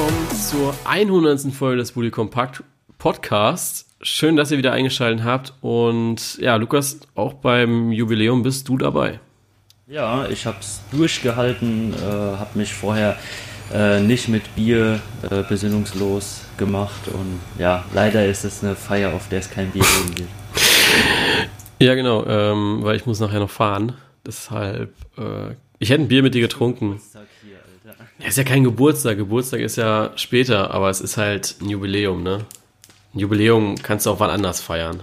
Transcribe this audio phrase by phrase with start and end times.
[0.00, 1.52] willkommen zur 100.
[1.52, 2.64] Folge des Bully Compact
[2.96, 3.86] Podcasts.
[4.00, 5.52] Schön, dass ihr wieder eingeschaltet habt.
[5.60, 9.20] Und ja, Lukas, auch beim Jubiläum bist du dabei.
[9.86, 13.18] Ja, ich habe es durchgehalten, äh, habe mich vorher
[13.74, 15.00] äh, nicht mit Bier
[15.30, 17.08] äh, besinnungslos gemacht.
[17.08, 20.28] Und ja, leider ist es eine Feier, auf der es kein Bier geben wird.
[21.82, 23.94] Ja, genau, ähm, weil ich muss nachher noch fahren.
[24.26, 27.00] Deshalb, äh, ich hätte ein Bier mit dir getrunken.
[28.20, 29.16] Ja, ist ja kein Geburtstag.
[29.16, 32.44] Geburtstag ist ja später, aber es ist halt ein Jubiläum, ne?
[33.14, 35.02] Ein Jubiläum kannst du auch wann anders feiern.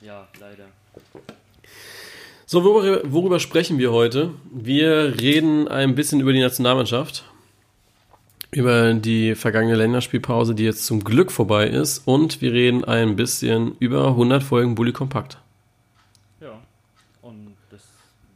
[0.00, 0.66] Ja, leider.
[2.46, 4.34] So, worüber, worüber sprechen wir heute?
[4.52, 7.24] Wir reden ein bisschen über die Nationalmannschaft,
[8.52, 13.76] über die vergangene Länderspielpause, die jetzt zum Glück vorbei ist, und wir reden ein bisschen
[13.80, 15.38] über 100 Folgen Bully Kompakt.
[16.40, 16.60] Ja,
[17.20, 17.82] und das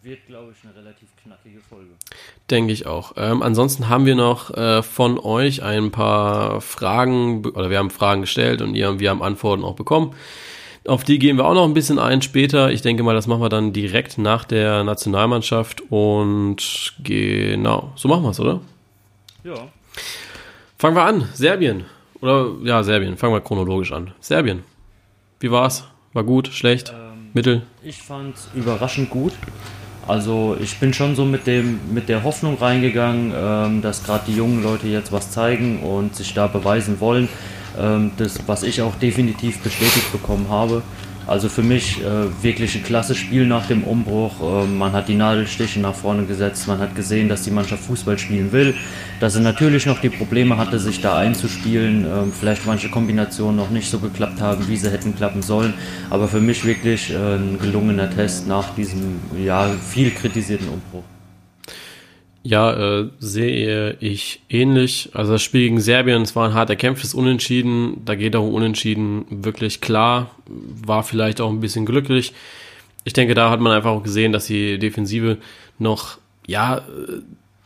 [0.02, 1.09] wird, glaube ich, eine relativ.
[2.50, 3.12] Denke ich auch.
[3.16, 8.22] Ähm, ansonsten haben wir noch äh, von euch ein paar Fragen, oder wir haben Fragen
[8.22, 10.14] gestellt und ihr, wir haben Antworten auch bekommen.
[10.86, 12.72] Auf die gehen wir auch noch ein bisschen ein später.
[12.72, 15.82] Ich denke mal, das machen wir dann direkt nach der Nationalmannschaft.
[15.90, 18.60] Und genau, so machen wir es, oder?
[19.44, 19.68] Ja.
[20.78, 21.28] Fangen wir an.
[21.34, 21.84] Serbien.
[22.20, 23.16] Oder ja, Serbien.
[23.16, 24.12] Fangen wir chronologisch an.
[24.20, 24.64] Serbien.
[25.38, 25.84] Wie war's?
[26.14, 27.62] War gut, schlecht, Ähm, mittel?
[27.82, 29.34] Ich fand es überraschend gut.
[30.06, 34.34] Also ich bin schon so mit dem mit der Hoffnung reingegangen, ähm, dass gerade die
[34.34, 37.28] jungen Leute jetzt was zeigen und sich da beweisen wollen.
[37.78, 40.82] Ähm, das, was ich auch definitiv bestätigt bekommen habe.
[41.26, 44.32] Also für mich äh, wirklich ein klasse Spiel nach dem Umbruch.
[44.42, 48.18] Ähm, man hat die Nadelstiche nach vorne gesetzt, man hat gesehen, dass die Mannschaft Fußball
[48.18, 48.74] spielen will.
[49.20, 52.04] Dass sie natürlich noch die Probleme hatte, sich da einzuspielen.
[52.04, 55.74] Ähm, vielleicht manche Kombinationen noch nicht so geklappt haben, wie sie hätten klappen sollen.
[56.08, 61.04] Aber für mich wirklich äh, ein gelungener Test nach diesem ja, viel kritisierten Umbruch.
[62.42, 65.10] Ja, äh, sehe ich ähnlich.
[65.12, 68.02] Also das Spiel gegen Serbien, es war ein hart erkämpftes Unentschieden.
[68.04, 70.30] Da geht auch Unentschieden wirklich klar.
[70.46, 72.32] War vielleicht auch ein bisschen glücklich.
[73.04, 75.36] Ich denke, da hat man einfach auch gesehen, dass die Defensive
[75.78, 76.82] noch, ja, äh,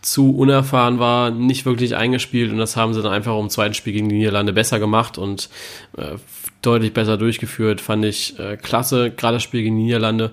[0.03, 3.95] zu unerfahren war, nicht wirklich eingespielt und das haben sie dann einfach im zweiten Spiel
[3.95, 5.49] gegen die Niederlande besser gemacht und
[5.97, 6.17] äh,
[6.61, 9.11] deutlich besser durchgeführt, fand ich äh, klasse.
[9.11, 10.33] Gerade das Spiel gegen die Niederlande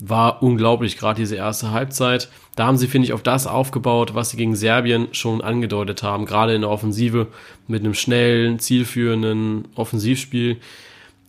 [0.00, 2.30] war unglaublich, gerade diese erste Halbzeit.
[2.54, 6.26] Da haben sie, finde ich, auf das aufgebaut, was sie gegen Serbien schon angedeutet haben,
[6.26, 7.28] gerade in der Offensive
[7.66, 10.58] mit einem schnellen, zielführenden Offensivspiel.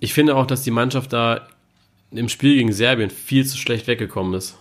[0.02, 1.48] Ich finde auch, dass die Mannschaft da
[2.12, 4.58] im Spiel gegen Serbien viel zu schlecht weggekommen ist.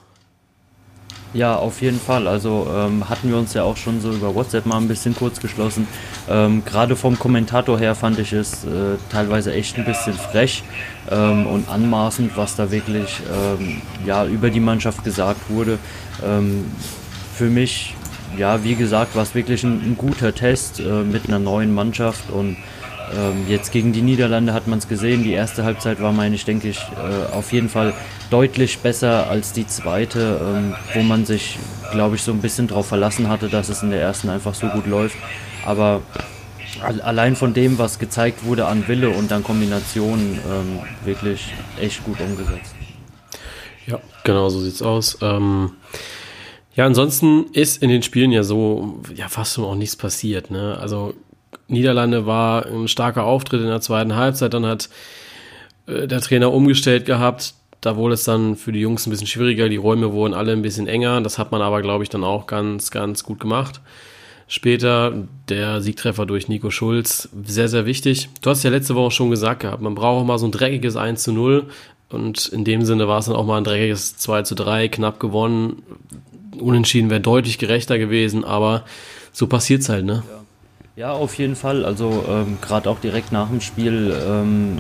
[1.35, 2.29] Ja, auf jeden Fall.
[2.29, 5.41] Also ähm, hatten wir uns ja auch schon so über WhatsApp mal ein bisschen kurz
[5.41, 5.89] geschlossen.
[6.29, 10.63] Ähm, Gerade vom Kommentator her fand ich es äh, teilweise echt ein bisschen frech
[11.11, 15.79] ähm, und anmaßend, was da wirklich ähm, ja, über die Mannschaft gesagt wurde.
[16.25, 16.65] Ähm,
[17.37, 17.95] für mich,
[18.37, 22.31] ja, wie gesagt, war es wirklich ein, ein guter Test äh, mit einer neuen Mannschaft
[22.31, 22.57] und
[23.15, 25.23] ähm, jetzt gegen die Niederlande hat man es gesehen.
[25.23, 27.93] Die erste Halbzeit war, meine ich, denke ich, äh, auf jeden Fall
[28.31, 31.59] deutlich besser als die zweite, ähm, wo man sich,
[31.91, 34.69] glaube ich, so ein bisschen darauf verlassen hatte, dass es in der ersten einfach so
[34.69, 35.17] gut läuft.
[35.67, 36.01] Aber
[36.83, 42.03] al- allein von dem, was gezeigt wurde an Wille und an Kombinationen, ähm, wirklich echt
[42.05, 42.72] gut umgesetzt.
[43.87, 45.19] Ja, genau so sieht's aus.
[45.21, 45.73] Ähm,
[46.75, 50.51] ja, ansonsten ist in den Spielen ja so, ja, fast schon auch nichts passiert.
[50.51, 50.79] Ne?
[50.81, 51.15] Also
[51.69, 54.89] Niederlande war ein starker Auftritt in der zweiten Halbzeit, dann hat
[55.87, 57.55] äh, der Trainer umgestellt gehabt.
[57.81, 60.63] Da wurde es dann für die Jungs ein bisschen schwieriger, die Räume wurden alle ein
[60.63, 61.21] bisschen enger.
[61.21, 63.81] Das hat man aber, glaube ich, dann auch ganz, ganz gut gemacht.
[64.47, 65.13] Später
[65.49, 68.29] der Siegtreffer durch Nico Schulz, sehr, sehr wichtig.
[68.43, 70.95] Du hast ja letzte Woche schon gesagt gehabt, man braucht auch mal so ein dreckiges
[70.97, 71.69] 1 zu 0.
[72.13, 75.21] Und in dem Sinne war es dann auch mal ein dreckiges 2 zu 3, knapp
[75.21, 75.83] gewonnen.
[76.59, 78.85] Unentschieden wäre deutlich gerechter gewesen, aber
[79.33, 80.23] so passiert's halt, ne?
[80.95, 81.85] Ja, auf jeden Fall.
[81.85, 84.79] Also ähm, gerade auch direkt nach dem Spiel ähm,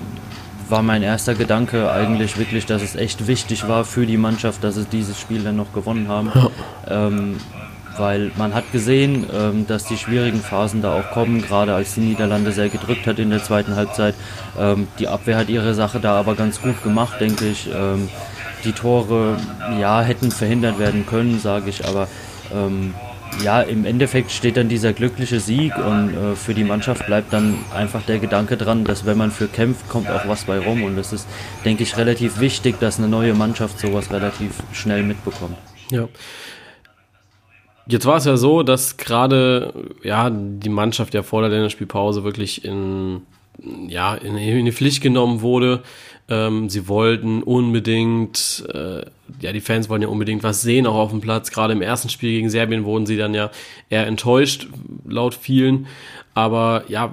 [0.69, 4.74] war mein erster Gedanke eigentlich wirklich, dass es echt wichtig war für die Mannschaft, dass
[4.74, 6.30] sie dieses Spiel dann noch gewonnen haben.
[6.89, 7.36] Ähm,
[7.98, 12.00] weil man hat gesehen, ähm, dass die schwierigen Phasen da auch kommen, gerade als die
[12.00, 14.15] Niederlande sehr gedrückt hat in der zweiten Halbzeit.
[14.59, 17.68] Ähm, die Abwehr hat ihre Sache da aber ganz gut gemacht, denke ich.
[17.74, 18.09] Ähm,
[18.65, 19.36] die Tore,
[19.80, 22.06] ja, hätten verhindert werden können, sage ich, aber
[22.54, 22.94] ähm,
[23.42, 27.59] ja, im Endeffekt steht dann dieser glückliche Sieg und äh, für die Mannschaft bleibt dann
[27.74, 30.98] einfach der Gedanke dran, dass wenn man für kämpft, kommt auch was bei rum und
[30.98, 31.27] es ist,
[31.65, 35.56] denke ich, relativ wichtig, dass eine neue Mannschaft sowas relativ schnell mitbekommt.
[35.91, 36.09] Ja.
[37.86, 42.64] Jetzt war es ja so, dass gerade ja die Mannschaft ja vor der Länderspielpause wirklich
[42.64, 43.22] in
[43.88, 45.82] ja in, in die Pflicht genommen wurde.
[46.28, 49.02] Ähm, sie wollten unbedingt, äh,
[49.40, 51.50] ja, die Fans wollen ja unbedingt was sehen, auch auf dem Platz.
[51.50, 53.50] Gerade im ersten Spiel gegen Serbien wurden sie dann ja
[53.90, 54.68] eher enttäuscht,
[55.04, 55.86] laut vielen.
[56.34, 57.12] Aber ja,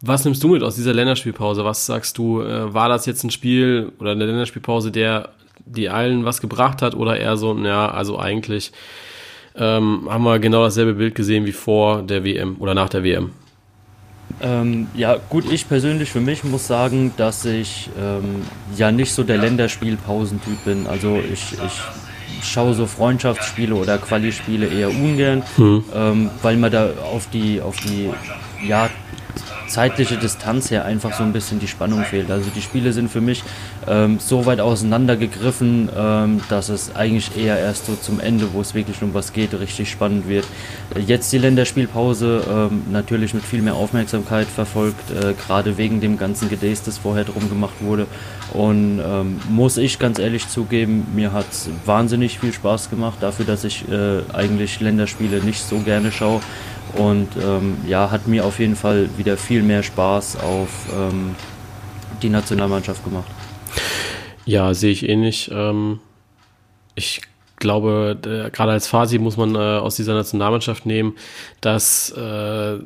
[0.00, 1.64] was nimmst du mit aus dieser Länderspielpause?
[1.64, 5.30] Was sagst du, äh, war das jetzt ein Spiel oder eine Länderspielpause, der
[5.66, 8.72] die allen was gebracht hat oder eher so, ja, also eigentlich
[9.56, 13.30] ähm, haben wir genau dasselbe Bild gesehen wie vor der WM oder nach der WM?
[14.40, 18.42] Ähm, ja, gut, ich persönlich für mich muss sagen, dass ich ähm,
[18.76, 20.86] ja nicht so der Länderspielpausentyp bin.
[20.86, 21.82] Also ich, ich
[22.42, 25.84] schaue so Freundschaftsspiele oder Quali-Spiele eher ungern, hm.
[25.94, 28.10] ähm, weil man da auf die, auf die
[28.66, 28.88] ja,
[29.70, 32.30] zeitliche Distanz her einfach so ein bisschen die Spannung fehlt.
[32.30, 33.42] Also die Spiele sind für mich
[33.86, 38.74] ähm, so weit auseinandergegriffen, ähm, dass es eigentlich eher erst so zum Ende, wo es
[38.74, 40.46] wirklich um was geht, richtig spannend wird.
[41.06, 46.48] Jetzt die Länderspielpause ähm, natürlich mit viel mehr Aufmerksamkeit verfolgt, äh, gerade wegen dem ganzen
[46.48, 48.06] Gedäß, das vorher drum gemacht wurde.
[48.52, 53.44] Und ähm, muss ich ganz ehrlich zugeben, mir hat es wahnsinnig viel Spaß gemacht, dafür,
[53.44, 56.40] dass ich äh, eigentlich Länderspiele nicht so gerne schaue.
[56.96, 61.34] Und ähm, ja, hat mir auf jeden Fall wieder viel mehr Spaß auf ähm,
[62.22, 63.30] die Nationalmannschaft gemacht.
[64.44, 65.50] Ja, sehe ich ähnlich.
[65.52, 66.00] Ähm,
[66.94, 67.22] ich
[67.56, 68.18] glaube,
[68.52, 71.14] gerade als Fazit muss man äh, aus dieser Nationalmannschaft nehmen,
[71.60, 72.78] dass äh,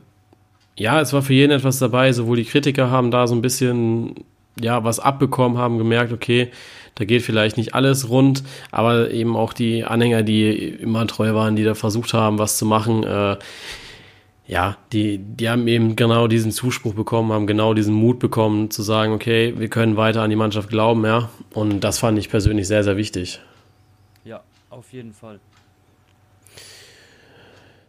[0.77, 2.13] ja, es war für jeden etwas dabei.
[2.13, 4.15] Sowohl die Kritiker haben da so ein bisschen
[4.61, 6.51] ja was abbekommen, haben gemerkt, okay,
[6.97, 11.57] da geht vielleicht nicht alles rund, aber eben auch die Anhänger, die immer treu waren,
[11.57, 13.03] die da versucht haben, was zu machen.
[13.03, 13.37] Äh,
[14.47, 18.83] ja, die, die haben eben genau diesen Zuspruch bekommen, haben genau diesen Mut bekommen, zu
[18.83, 21.31] sagen, okay, wir können weiter an die Mannschaft glauben, ja.
[21.55, 23.41] Und das fand ich persönlich sehr, sehr wichtig.
[24.25, 25.41] Ja, auf jeden Fall.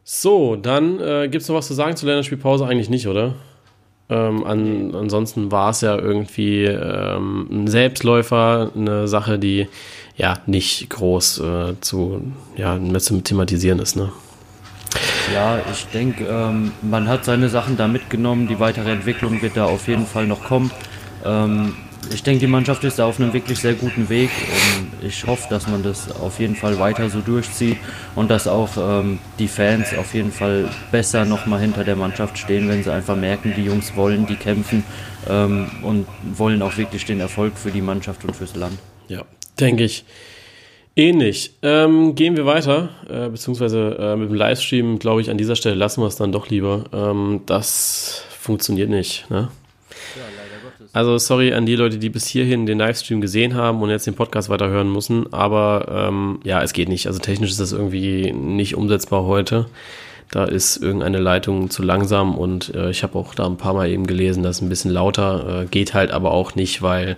[0.03, 2.65] So, dann äh, gibt es noch was zu sagen zur Länderspielpause?
[2.65, 3.33] Eigentlich nicht, oder?
[4.07, 9.67] Ähm, an, ansonsten war es ja irgendwie ähm, ein Selbstläufer, eine Sache, die
[10.15, 12.21] ja nicht groß äh, zu,
[12.55, 14.11] ja, zu thematisieren ist, ne?
[15.33, 18.47] Ja, ich denke, ähm, man hat seine Sachen da mitgenommen.
[18.47, 20.71] Die weitere Entwicklung wird da auf jeden Fall noch kommen.
[21.25, 21.73] Ähm,
[22.13, 25.47] ich denke, die Mannschaft ist da auf einem wirklich sehr guten Weg und ich hoffe,
[25.49, 27.77] dass man das auf jeden Fall weiter so durchzieht
[28.15, 32.69] und dass auch ähm, die Fans auf jeden Fall besser nochmal hinter der Mannschaft stehen,
[32.69, 34.83] wenn sie einfach merken, die Jungs wollen, die kämpfen
[35.27, 38.77] ähm, und wollen auch wirklich den Erfolg für die Mannschaft und fürs Land.
[39.07, 39.23] Ja,
[39.59, 40.05] denke ich.
[40.97, 41.51] Ähnlich.
[41.61, 45.75] Ähm, gehen wir weiter, äh, beziehungsweise äh, mit dem Livestream, glaube ich, an dieser Stelle
[45.75, 46.85] lassen wir es dann doch lieber.
[46.93, 49.29] Ähm, das funktioniert nicht.
[49.29, 49.49] Ne?
[50.15, 50.95] Ja, leider Gottes.
[50.95, 54.15] Also sorry an die Leute, die bis hierhin den Livestream gesehen haben und jetzt den
[54.15, 57.07] Podcast weiterhören müssen, aber ähm, ja, es geht nicht.
[57.07, 59.65] Also technisch ist das irgendwie nicht umsetzbar heute.
[60.31, 63.89] Da ist irgendeine Leitung zu langsam und äh, ich habe auch da ein paar Mal
[63.89, 67.17] eben gelesen, dass ein bisschen lauter äh, geht halt aber auch nicht, weil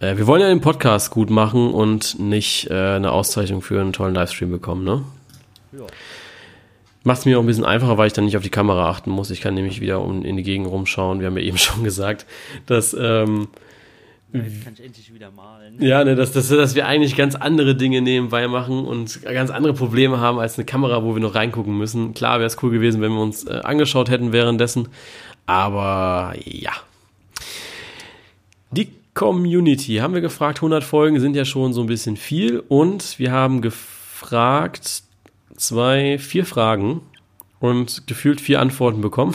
[0.00, 3.92] äh, wir wollen ja den Podcast gut machen und nicht äh, eine Auszeichnung für einen
[3.92, 5.04] tollen Livestream bekommen, ne?
[5.72, 5.86] Ja.
[7.04, 9.10] Macht es mir auch ein bisschen einfacher, weil ich dann nicht auf die Kamera achten
[9.10, 9.30] muss.
[9.30, 11.20] Ich kann nämlich wieder um, in die Gegend rumschauen.
[11.20, 12.26] Wir haben ja eben schon gesagt,
[12.66, 12.94] dass.
[12.98, 13.48] Ähm,
[14.32, 15.80] Jetzt kann ich endlich wieder malen.
[15.80, 19.72] Ja, ne, dass, dass, dass wir eigentlich ganz andere Dinge nebenbei machen und ganz andere
[19.72, 22.12] Probleme haben als eine Kamera, wo wir noch reingucken müssen.
[22.12, 24.88] Klar wäre es cool gewesen, wenn wir uns äh, angeschaut hätten währenddessen.
[25.46, 26.72] Aber ja.
[28.72, 33.18] Die Community haben wir gefragt, 100 Folgen sind ja schon so ein bisschen viel und
[33.18, 35.02] wir haben gefragt,
[35.56, 37.00] zwei, vier Fragen
[37.58, 39.34] und gefühlt vier Antworten bekommen.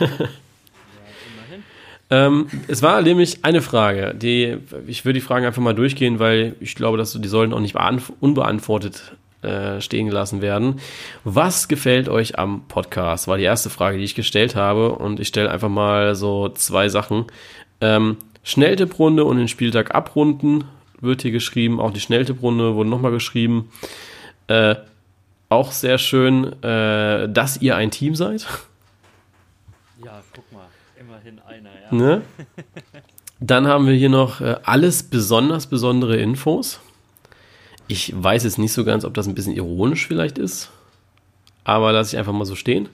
[2.10, 6.54] ähm, es war nämlich eine Frage, die ich würde die Fragen einfach mal durchgehen, weil
[6.60, 7.76] ich glaube, dass die sollen auch nicht
[8.20, 10.78] unbeantwortet äh, stehen gelassen werden.
[11.24, 13.28] Was gefällt euch am Podcast?
[13.28, 16.90] War die erste Frage, die ich gestellt habe und ich stelle einfach mal so zwei
[16.90, 17.24] Sachen.
[17.80, 20.64] Ähm, Schnelltipprunde und den Spieltag abrunden
[21.00, 21.80] wird hier geschrieben.
[21.80, 23.72] Auch die Schnelltipprunde wurde nochmal geschrieben.
[24.46, 24.76] Äh,
[25.48, 28.46] auch sehr schön, äh, dass ihr ein Team seid.
[30.04, 30.68] Ja, guck mal,
[31.00, 31.94] immerhin einer, ja.
[31.94, 32.22] Ne?
[33.40, 36.78] Dann haben wir hier noch äh, alles besonders besondere Infos.
[37.88, 40.70] Ich weiß jetzt nicht so ganz, ob das ein bisschen ironisch vielleicht ist,
[41.64, 42.88] aber lasse ich einfach mal so stehen.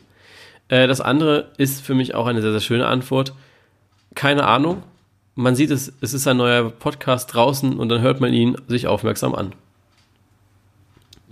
[0.68, 3.35] Äh, das andere ist für mich auch eine sehr, sehr schöne Antwort.
[4.14, 4.82] Keine Ahnung,
[5.34, 8.86] man sieht es, es ist ein neuer Podcast draußen und dann hört man ihn sich
[8.86, 9.52] aufmerksam an.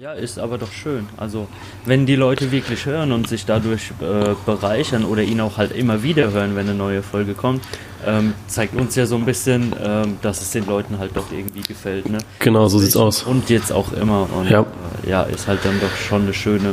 [0.00, 1.06] Ja, ist aber doch schön.
[1.18, 1.46] Also,
[1.84, 6.02] wenn die Leute wirklich hören und sich dadurch äh, bereichern oder ihn auch halt immer
[6.02, 7.62] wieder hören, wenn eine neue Folge kommt,
[8.06, 11.60] ähm, zeigt uns ja so ein bisschen, ähm, dass es den Leuten halt doch irgendwie
[11.60, 12.08] gefällt.
[12.08, 12.16] Ne?
[12.38, 13.24] Genau, so sieht's aus.
[13.24, 14.26] Und jetzt auch immer.
[14.34, 14.62] Und ja,
[15.04, 16.72] äh, ja ist halt dann doch schon eine schöne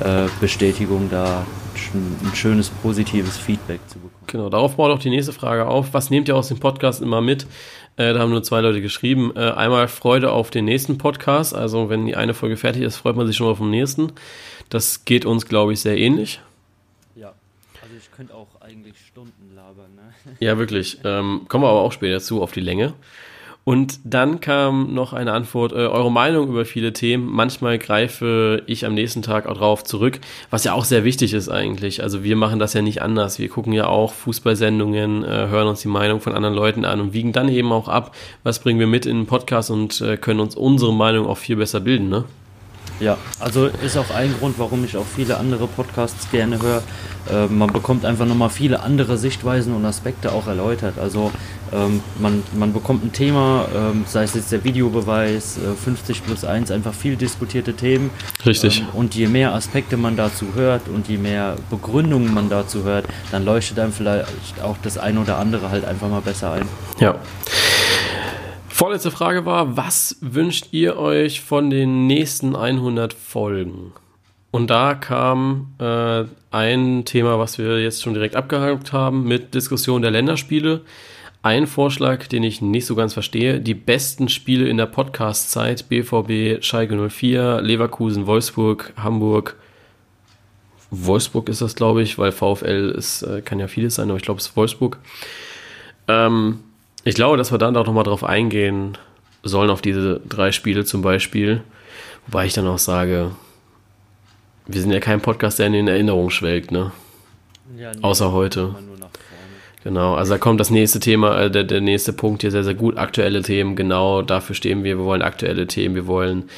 [0.00, 1.46] äh, Bestätigung da,
[1.94, 4.15] ein schönes, positives Feedback zu bekommen.
[4.26, 5.94] Genau, darauf baut auch die nächste Frage auf.
[5.94, 7.46] Was nehmt ihr aus dem Podcast immer mit?
[7.96, 9.32] Äh, da haben nur zwei Leute geschrieben.
[9.36, 11.54] Äh, einmal Freude auf den nächsten Podcast.
[11.54, 14.12] Also wenn die eine Folge fertig ist, freut man sich schon auf den nächsten.
[14.68, 16.40] Das geht uns, glaube ich, sehr ähnlich.
[17.14, 17.32] Ja,
[17.80, 19.94] also ich könnte auch eigentlich Stunden labern.
[19.94, 20.36] Ne?
[20.40, 20.98] Ja, wirklich.
[21.04, 22.94] Ähm, kommen wir aber auch später zu, auf die Länge.
[23.68, 27.26] Und dann kam noch eine Antwort, äh, eure Meinung über viele Themen.
[27.26, 30.20] Manchmal greife ich am nächsten Tag auch drauf zurück,
[30.50, 32.00] was ja auch sehr wichtig ist eigentlich.
[32.00, 33.40] Also wir machen das ja nicht anders.
[33.40, 37.12] Wir gucken ja auch Fußballsendungen, äh, hören uns die Meinung von anderen Leuten an und
[37.12, 40.38] wiegen dann eben auch ab, was bringen wir mit in den Podcast und äh, können
[40.38, 42.22] uns unsere Meinung auch viel besser bilden, ne?
[42.98, 46.82] Ja, also ist auch ein Grund, warum ich auch viele andere Podcasts gerne höre.
[47.30, 50.98] Äh, man bekommt einfach nochmal viele andere Sichtweisen und Aspekte auch erläutert.
[50.98, 51.30] Also
[51.72, 56.44] ähm, man, man bekommt ein Thema, ähm, sei es jetzt der Videobeweis, äh, 50 plus
[56.44, 58.10] 1, einfach viel diskutierte Themen.
[58.44, 58.80] Richtig.
[58.80, 63.06] Ähm, und je mehr Aspekte man dazu hört und je mehr Begründungen man dazu hört,
[63.30, 64.26] dann leuchtet einem vielleicht
[64.62, 66.68] auch das eine oder andere halt einfach mal besser ein.
[66.98, 67.16] Ja.
[68.76, 73.94] Vorletzte Frage war, was wünscht ihr euch von den nächsten 100 Folgen?
[74.50, 80.02] Und da kam äh, ein Thema, was wir jetzt schon direkt abgehakt haben, mit Diskussion
[80.02, 80.82] der Länderspiele.
[81.40, 86.62] Ein Vorschlag, den ich nicht so ganz verstehe, die besten Spiele in der Podcast-Zeit, BVB,
[86.62, 89.56] Schalke 04, Leverkusen, Wolfsburg, Hamburg,
[90.90, 94.24] Wolfsburg ist das, glaube ich, weil VfL ist, äh, kann ja vieles sein, aber ich
[94.24, 94.98] glaube, es ist Wolfsburg.
[96.08, 96.58] Ähm,
[97.06, 98.98] ich glaube, dass wir dann auch nochmal drauf eingehen
[99.44, 101.62] sollen, auf diese drei Spiele zum Beispiel.
[102.26, 103.30] Wobei ich dann auch sage,
[104.66, 106.90] wir sind ja kein Podcast, der in Erinnerung schwelgt, ne?
[107.78, 108.74] Ja, nee, Außer heute.
[109.84, 112.74] Genau, also da kommt das nächste Thema, äh, der, der nächste Punkt hier sehr, sehr
[112.74, 112.96] gut.
[112.98, 114.98] Aktuelle Themen, genau, dafür stehen wir.
[114.98, 116.50] Wir wollen aktuelle Themen, wir wollen.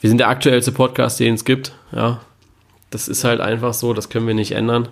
[0.00, 2.22] Wir sind der aktuellste Podcast, den es gibt, ja.
[2.88, 4.88] Das ist halt einfach so, das können wir nicht ändern.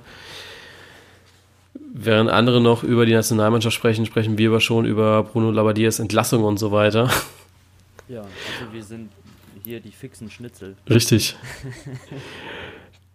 [2.00, 6.44] Während andere noch über die Nationalmannschaft sprechen, sprechen wir aber schon über Bruno Labadiers Entlassung
[6.44, 7.10] und so weiter.
[8.10, 9.10] Ja, also wir sind
[9.62, 10.76] hier die fixen Schnitzel.
[10.88, 11.36] Richtig.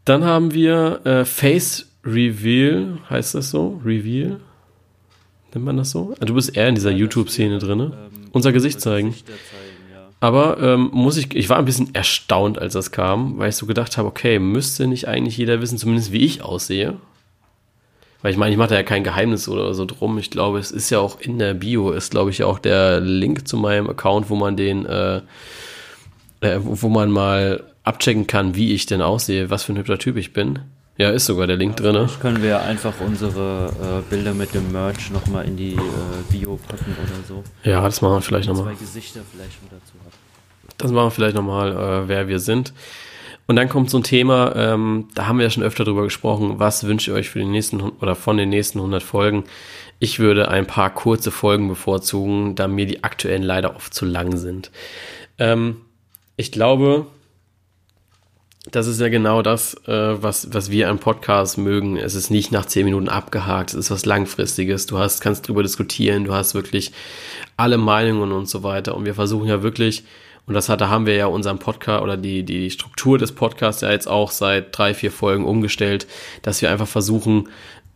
[0.06, 3.82] Dann haben wir äh, Face Reveal, heißt das so?
[3.84, 4.40] Reveal?
[5.52, 6.14] Nennt man das so?
[6.20, 7.86] Ah, du bist eher in dieser ja, YouTube-Szene drin, ne?
[8.14, 9.14] Ähm, Unser Gesicht zeigen.
[9.14, 9.34] zeigen
[9.92, 10.10] ja.
[10.20, 13.66] Aber ähm, muss ich, ich war ein bisschen erstaunt, als das kam, weil ich so
[13.66, 17.00] gedacht habe, okay, müsste nicht eigentlich jeder wissen, zumindest wie ich aussehe.
[18.24, 20.18] Weil ich meine, ich mache da ja kein Geheimnis oder so drum.
[20.18, 23.48] Ich glaube, es ist ja auch in der Bio, ist glaube ich auch der Link
[23.48, 25.18] zu meinem Account, wo man den, äh,
[26.40, 30.16] äh, wo man mal abchecken kann, wie ich denn aussehe, was für ein hübscher Typ
[30.16, 30.60] ich bin.
[30.98, 32.10] Ja, ist sogar der Link ja, drin.
[32.22, 35.80] können wir einfach unsere äh, Bilder mit dem Merch nochmal in die äh,
[36.30, 37.44] Bio packen oder so.
[37.64, 38.74] Ja, das machen wir vielleicht nochmal.
[38.74, 40.14] Zwei Gesichter vielleicht mit dazu hat.
[40.78, 42.74] Das machen wir vielleicht nochmal, äh, wer wir sind.
[43.46, 46.60] Und dann kommt so ein Thema, ähm, da haben wir ja schon öfter drüber gesprochen,
[46.60, 49.44] was wünscht ihr euch für die nächsten oder von den nächsten 100 Folgen?
[50.00, 54.38] Ich würde ein paar kurze Folgen bevorzugen, da mir die aktuellen leider oft zu lang
[54.38, 54.72] sind.
[55.40, 55.78] Ähm,
[56.38, 57.08] ich glaube,
[58.72, 61.98] das ist ja genau das, äh, was, was wir am Podcast mögen.
[61.98, 64.86] Es ist nicht nach 10 Minuten abgehakt, es ist was Langfristiges.
[64.86, 66.94] Du hast, kannst drüber diskutieren, du hast wirklich
[67.58, 68.96] alle Meinungen und so weiter.
[68.96, 70.06] Und wir versuchen ja wirklich,
[70.46, 73.82] und das hat, da haben wir ja unseren Podcast oder die, die Struktur des Podcasts
[73.82, 76.06] ja jetzt auch seit drei, vier Folgen umgestellt,
[76.42, 77.48] dass wir einfach versuchen,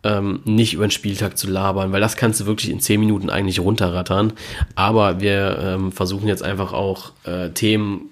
[0.02, 3.30] ähm, nicht über den Spieltag zu labern, weil das kannst du wirklich in zehn Minuten
[3.30, 4.32] eigentlich runterrattern.
[4.76, 8.10] Aber wir ähm, versuchen jetzt einfach auch äh, Themen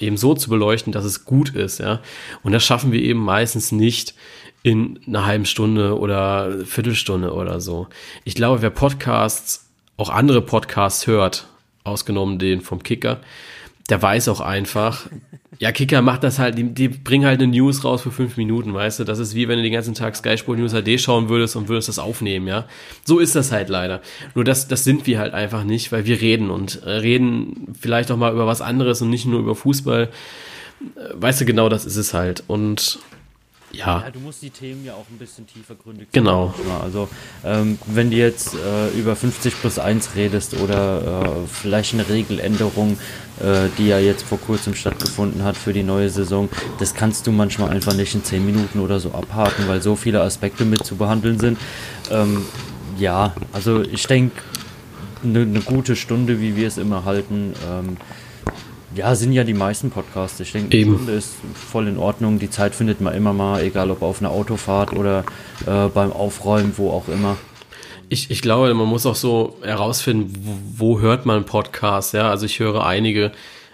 [0.00, 2.00] eben so zu beleuchten, dass es gut ist, ja.
[2.42, 4.14] Und das schaffen wir eben meistens nicht
[4.62, 7.86] in einer halben Stunde oder Viertelstunde oder so.
[8.24, 11.46] Ich glaube, wer Podcasts, auch andere Podcasts hört,
[11.84, 13.20] ausgenommen den vom Kicker,
[13.88, 15.06] der weiß auch einfach,
[15.58, 18.74] ja, Kicker macht das halt, die, die bringen halt eine News raus für fünf Minuten,
[18.74, 19.04] weißt du?
[19.04, 21.68] Das ist wie wenn du den ganzen Tag Sky Sport News HD schauen würdest und
[21.68, 22.66] würdest das aufnehmen, ja?
[23.04, 24.02] So ist das halt leider.
[24.34, 28.10] Nur das, das sind wir halt einfach nicht, weil wir reden und äh, reden vielleicht
[28.10, 30.04] auch mal über was anderes und nicht nur über Fußball.
[30.04, 32.44] Äh, weißt du, genau das ist es halt.
[32.48, 32.98] Und
[33.78, 34.00] ja.
[34.00, 34.10] ja.
[34.10, 36.54] Du musst die Themen ja auch ein bisschen tiefergründig Genau.
[36.82, 37.08] Also,
[37.44, 42.98] ähm, wenn du jetzt äh, über 50 plus 1 redest oder äh, vielleicht eine Regeländerung,
[43.40, 47.32] äh, die ja jetzt vor kurzem stattgefunden hat für die neue Saison, das kannst du
[47.32, 50.96] manchmal einfach nicht in 10 Minuten oder so abhaken, weil so viele Aspekte mit zu
[50.96, 51.58] behandeln sind.
[52.10, 52.44] Ähm,
[52.98, 54.40] ja, also ich denke,
[55.22, 57.96] eine ne gute Stunde, wie wir es immer halten, ähm,
[58.96, 60.40] ja, sind ja die meisten Podcasts.
[60.40, 62.38] Ich denke, eine Stunde ist voll in Ordnung.
[62.38, 65.24] Die Zeit findet man immer mal, egal ob auf einer Autofahrt oder
[65.66, 67.36] äh, beim Aufräumen, wo auch immer.
[68.08, 72.12] Ich, ich glaube, man muss auch so herausfinden, wo, wo hört man Podcasts.
[72.12, 73.32] Ja, also ich höre einige,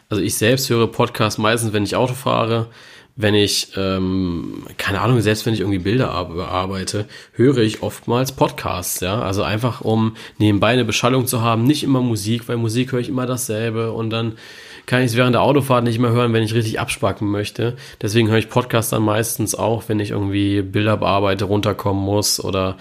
[0.08, 2.68] also ich selbst höre Podcasts meistens, wenn ich Auto fahre,
[3.14, 9.00] wenn ich, ähm, keine Ahnung, selbst wenn ich irgendwie Bilder bearbeite, höre ich oftmals Podcasts,
[9.00, 9.20] ja.
[9.20, 13.10] Also einfach, um nebenbei eine Beschallung zu haben, nicht immer Musik, weil Musik höre ich
[13.10, 14.38] immer dasselbe und dann
[14.86, 17.76] kann ich es während der Autofahrt nicht mehr hören, wenn ich richtig abspacken möchte.
[18.00, 22.76] Deswegen höre ich Podcasts dann meistens auch, wenn ich irgendwie Bilder bearbeite, runterkommen muss oder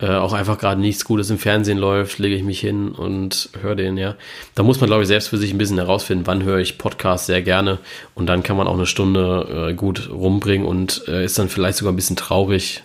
[0.00, 3.76] äh, auch einfach gerade nichts Gutes im Fernsehen läuft, lege ich mich hin und höre
[3.76, 4.16] den, ja.
[4.54, 7.26] Da muss man, glaube ich, selbst für sich ein bisschen herausfinden, wann höre ich Podcasts
[7.26, 7.78] sehr gerne
[8.14, 11.78] und dann kann man auch eine Stunde äh, gut rumbringen und äh, ist dann vielleicht
[11.78, 12.82] sogar ein bisschen traurig,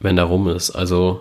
[0.00, 0.70] wenn da rum ist.
[0.70, 1.20] Also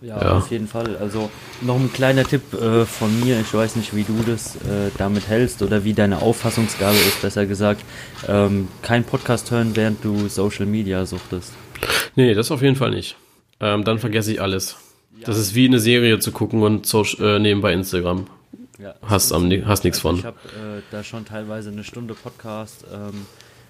[0.00, 0.96] ja, ja, auf jeden Fall.
[0.98, 1.30] Also
[1.62, 3.40] noch ein kleiner Tipp äh, von mir.
[3.40, 7.46] Ich weiß nicht, wie du das äh, damit hältst oder wie deine Auffassungsgabe ist, besser
[7.46, 7.82] gesagt.
[8.28, 11.52] Ähm, kein Podcast hören, während du Social Media suchtest.
[12.14, 13.16] Nee, das auf jeden Fall nicht.
[13.60, 14.76] Ähm, dann vergesse ich alles.
[15.18, 15.26] Ja.
[15.26, 18.26] Das ist wie eine Serie zu gucken und so, äh, nebenbei Instagram.
[18.78, 20.18] Ja, hast, am, hast nichts also von.
[20.18, 23.26] Ich habe äh, da schon teilweise eine Stunde Podcast ähm,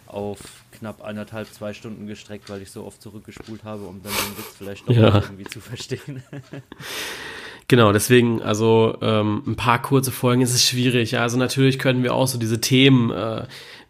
[0.07, 0.39] auf
[0.79, 4.55] knapp eineinhalb, zwei Stunden gestreckt, weil ich so oft zurückgespult habe, um dann den Witz
[4.57, 5.17] vielleicht doch ja.
[5.17, 6.23] irgendwie zu verstehen.
[7.69, 11.11] Genau, deswegen, also ähm, ein paar kurze Folgen ist es schwierig.
[11.11, 13.43] Ja, also natürlich können wir auch so diese Themen, äh,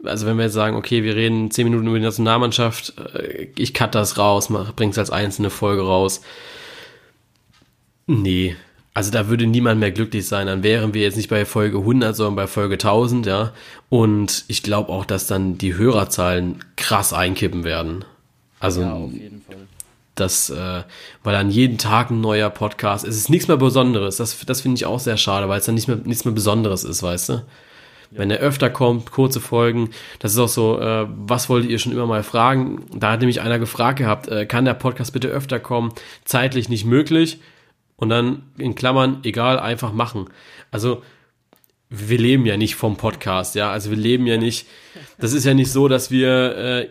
[0.03, 3.75] also wenn wir jetzt sagen, okay, wir reden zehn Minuten über die Nationalmannschaft, äh, ich
[3.75, 6.23] cut das raus, bring's als einzelne Folge raus.
[8.07, 8.57] Nee,
[8.97, 10.47] also da würde niemand mehr glücklich sein.
[10.47, 13.53] Dann wären wir jetzt nicht bei Folge 100, sondern bei Folge 1000, ja.
[13.91, 18.07] Und ich glaube auch, dass dann die Hörerzahlen krass einkippen werden.
[18.59, 19.57] Also, ja, auf jeden Fall.
[20.15, 20.83] Das, äh,
[21.23, 24.17] weil dann jeden Tag ein neuer Podcast, es ist nichts mehr Besonderes.
[24.17, 26.83] Das, das finde ich auch sehr schade, weil es dann nicht mehr, nichts mehr Besonderes
[26.83, 27.33] ist, weißt du?
[27.35, 27.43] Ja.
[28.13, 31.93] Wenn er öfter kommt, kurze Folgen, das ist auch so, äh, was wolltet ihr schon
[31.93, 32.87] immer mal fragen?
[32.95, 35.93] Da hat nämlich einer gefragt gehabt, äh, kann der Podcast bitte öfter kommen?
[36.25, 37.41] Zeitlich nicht möglich
[37.97, 40.27] und dann in Klammern, egal, einfach machen.
[40.71, 41.03] Also,
[41.89, 43.71] wir leben ja nicht vom Podcast, ja.
[43.71, 44.67] Also wir leben ja nicht,
[45.19, 46.89] das ist ja nicht so, dass wir äh,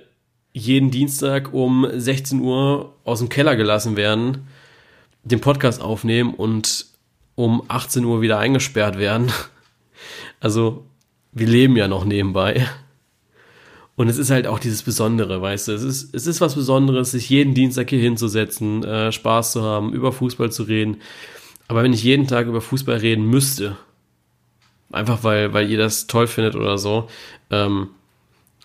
[0.54, 4.48] jeden Dienstag um 16 Uhr aus dem Keller gelassen werden,
[5.24, 6.86] den Podcast aufnehmen und
[7.36, 9.32] um 18 Uhr wieder eingesperrt werden.
[10.40, 10.86] Also
[11.32, 12.68] wir leben ja noch nebenbei.
[13.98, 17.12] Und es ist halt auch dieses Besondere, weißt du, es ist, es ist was Besonderes,
[17.12, 20.98] sich jeden Dienstag hier hinzusetzen, äh, Spaß zu haben, über Fußball zu reden.
[21.68, 23.78] Aber wenn ich jeden Tag über Fußball reden müsste,
[24.92, 27.08] einfach weil, weil ihr das toll findet oder so,
[27.50, 27.88] ähm,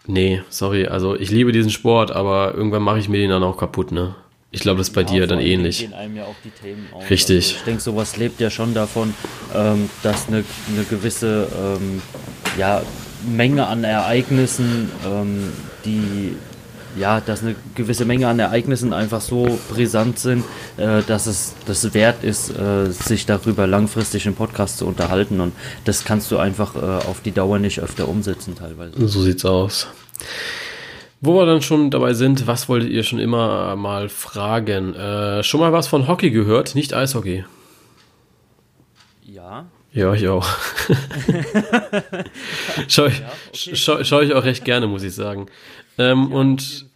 [0.07, 3.57] nee, sorry, also ich liebe diesen Sport, aber irgendwann mache ich mir den dann auch
[3.57, 4.17] kaputt, ne?
[4.53, 5.79] Ich glaube, das ist bei ja, dir dann ähnlich.
[5.79, 7.09] Gehen einem ja auch die Themen auf.
[7.09, 7.37] Richtig.
[7.37, 9.15] Also ich denke, sowas lebt ja schon davon,
[9.55, 12.03] ähm, dass eine, eine gewisse ähm,
[12.59, 12.83] ja,
[13.29, 15.53] Menge an Ereignissen, ähm,
[15.85, 16.37] die
[16.99, 20.45] ja, dass eine gewisse Menge an Ereignissen einfach so brisant sind,
[20.77, 25.41] äh, dass es das wert ist, äh, sich darüber langfristig im Podcast zu unterhalten.
[25.41, 25.53] Und
[25.85, 29.07] das kannst du einfach äh, auf die Dauer nicht öfter umsetzen, teilweise.
[29.07, 29.87] So sieht's aus.
[31.21, 34.95] Wo wir dann schon dabei sind, was wolltet ihr schon immer mal fragen?
[34.95, 37.45] Äh, schon mal was von Hockey gehört, nicht Eishockey?
[39.93, 40.15] Ja.
[40.15, 40.47] Ich auch.
[42.89, 44.25] Schau ich, ja, okay.
[44.25, 45.47] ich auch recht gerne, muss ich sagen.
[45.99, 46.87] Ähm, ja, und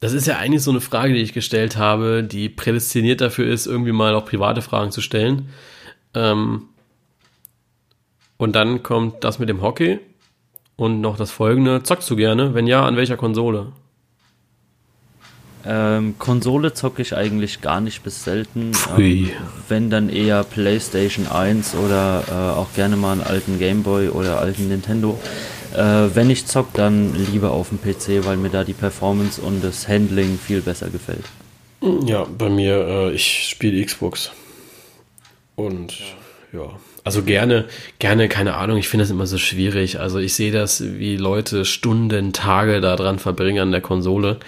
[0.00, 3.66] das ist ja eigentlich so eine Frage, die ich gestellt habe, die prädestiniert dafür ist,
[3.66, 5.48] irgendwie mal auch private Fragen zu stellen.
[6.14, 6.68] Ähm,
[8.36, 10.00] und dann kommt das mit dem Hockey
[10.76, 11.82] und noch das folgende.
[11.82, 12.54] Zockst du gerne?
[12.54, 13.72] Wenn ja, an welcher Konsole?
[15.66, 18.72] Ähm, Konsole zocke ich eigentlich gar nicht bis selten.
[18.98, 19.30] Ähm,
[19.68, 24.68] wenn dann eher PlayStation 1 oder äh, auch gerne mal einen alten Gameboy oder alten
[24.68, 25.18] Nintendo.
[25.74, 29.64] Äh, wenn ich zocke, dann lieber auf dem PC, weil mir da die Performance und
[29.64, 31.24] das Handling viel besser gefällt.
[32.06, 34.32] Ja, bei mir, äh, ich spiele Xbox.
[35.56, 35.94] Und
[36.52, 36.78] ja.
[37.02, 37.66] Also gerne,
[37.98, 40.00] gerne, keine Ahnung, ich finde das immer so schwierig.
[40.00, 44.38] Also ich sehe das, wie Leute Stunden, Tage da dran verbringen an der Konsole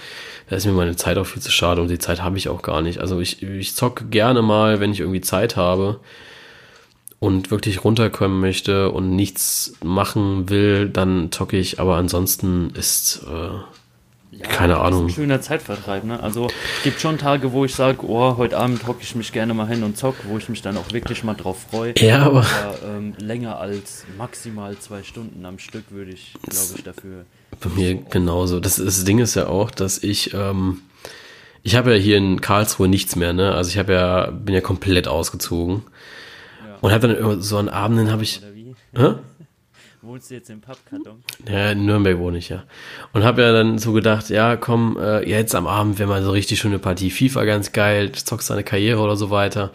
[0.49, 2.63] da ist mir meine Zeit auch viel zu schade und die Zeit habe ich auch
[2.63, 3.01] gar nicht.
[3.01, 6.01] Also ich, ich zocke gerne mal, wenn ich irgendwie Zeit habe
[7.19, 14.39] und wirklich runterkommen möchte und nichts machen will, dann zocke ich, aber ansonsten ist äh,
[14.39, 15.07] ja, keine Ahnung.
[15.07, 16.23] Ist ein schöner Zeitvertreib, ne?
[16.23, 19.55] Also es gibt schon Tage, wo ich sage, oh, heute Abend hocke ich mich gerne
[19.55, 21.95] mal hin und zock, wo ich mich dann auch wirklich mal drauf freue.
[21.99, 26.85] Ja, aber, aber ähm, länger als maximal zwei Stunden am Stück würde ich, glaube ich,
[26.85, 27.25] dafür
[27.61, 28.61] bei mir genauso.
[28.61, 30.83] Das, das Ding ist ja auch, dass ich, ähm,
[31.63, 33.53] ich habe ja hier in Karlsruhe nichts mehr, ne?
[33.55, 35.83] Also ich habe ja, bin ja komplett ausgezogen.
[36.67, 36.77] Ja.
[36.81, 38.41] Und habe dann so einen Abend, habe ich.
[38.95, 39.15] Hä?
[40.07, 41.25] Wohnst du jetzt im Pappkarton?
[41.51, 42.63] Ja, in Nürnberg wohne ich ja.
[43.13, 46.31] Und habe ja dann so gedacht, ja, komm, äh, jetzt am Abend wäre mal so
[46.31, 49.73] richtig schöne Partie FIFA ganz geil, zockst deine Karriere oder so weiter.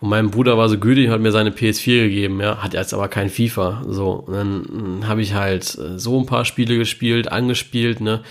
[0.00, 2.94] Und mein Bruder war so gütig und hat mir seine PS4 gegeben, ja, hat jetzt
[2.94, 3.82] aber kein FIFA.
[3.88, 8.22] So, und dann hm, habe ich halt äh, so ein paar Spiele gespielt, angespielt, ne.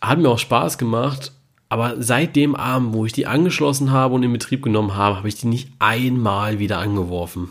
[0.00, 1.30] hat mir auch Spaß gemacht.
[1.68, 5.28] Aber seit dem Abend, wo ich die angeschlossen habe und in Betrieb genommen habe, habe
[5.28, 7.50] ich die nicht einmal wieder angeworfen.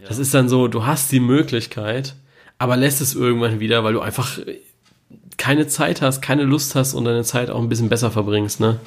[0.00, 0.08] Ja.
[0.08, 2.14] Das ist dann so, du hast die Möglichkeit,
[2.58, 4.38] aber lässt es irgendwann wieder, weil du einfach
[5.36, 8.78] keine Zeit hast, keine Lust hast und deine Zeit auch ein bisschen besser verbringst, ne?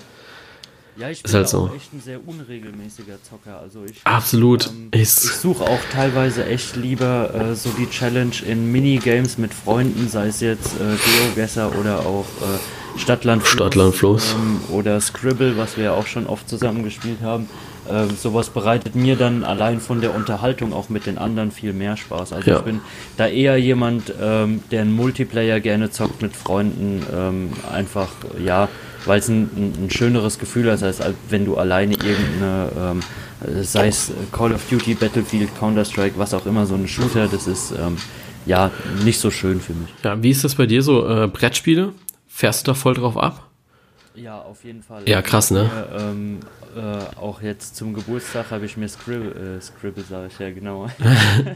[0.97, 1.60] Ja, ich bin halt so.
[1.62, 3.60] auch echt ein sehr unregelmäßiger Zocker.
[3.60, 4.67] Also ich, Absolut.
[4.67, 10.10] Ähm, ich suche auch teilweise echt lieber äh, so die Challenge in Minigames mit Freunden,
[10.10, 14.34] sei es jetzt äh, GeoGesser oder auch äh, Stadtland Stadtland Fluss.
[14.34, 17.50] Ähm, oder Scribble, was wir ja auch schon oft zusammen gespielt haben.
[17.89, 21.98] Äh, sowas bereitet mir dann allein von der Unterhaltung auch mit den anderen viel mehr
[21.98, 22.34] Spaß.
[22.34, 22.58] Also ja.
[22.58, 22.82] ich bin
[23.17, 28.10] da eher jemand, ähm, der einen Multiplayer gerne zockt mit Freunden, ähm, einfach
[28.44, 28.70] ja
[29.06, 29.50] weil es ein,
[29.84, 34.96] ein, schöneres Gefühl ist, als wenn du alleine irgendeine, ähm, sei es Call of Duty,
[34.96, 37.98] Battlefield, Counter-Strike, was auch immer, so ein Shooter, das ist ähm,
[38.46, 38.72] ja
[39.04, 39.89] nicht so schön für mich.
[40.04, 41.08] Ja, wie ist das bei dir so?
[41.08, 41.94] Äh, Brettspiele?
[42.28, 43.48] Fährst du da voll drauf ab?
[44.15, 45.04] Ja, auf jeden Fall.
[45.08, 45.70] Ja, krass, ne?
[45.98, 46.39] ähm,
[46.75, 50.88] äh, auch jetzt zum Geburtstag habe ich mir Scribble, äh, Scribble sage ich ja genau.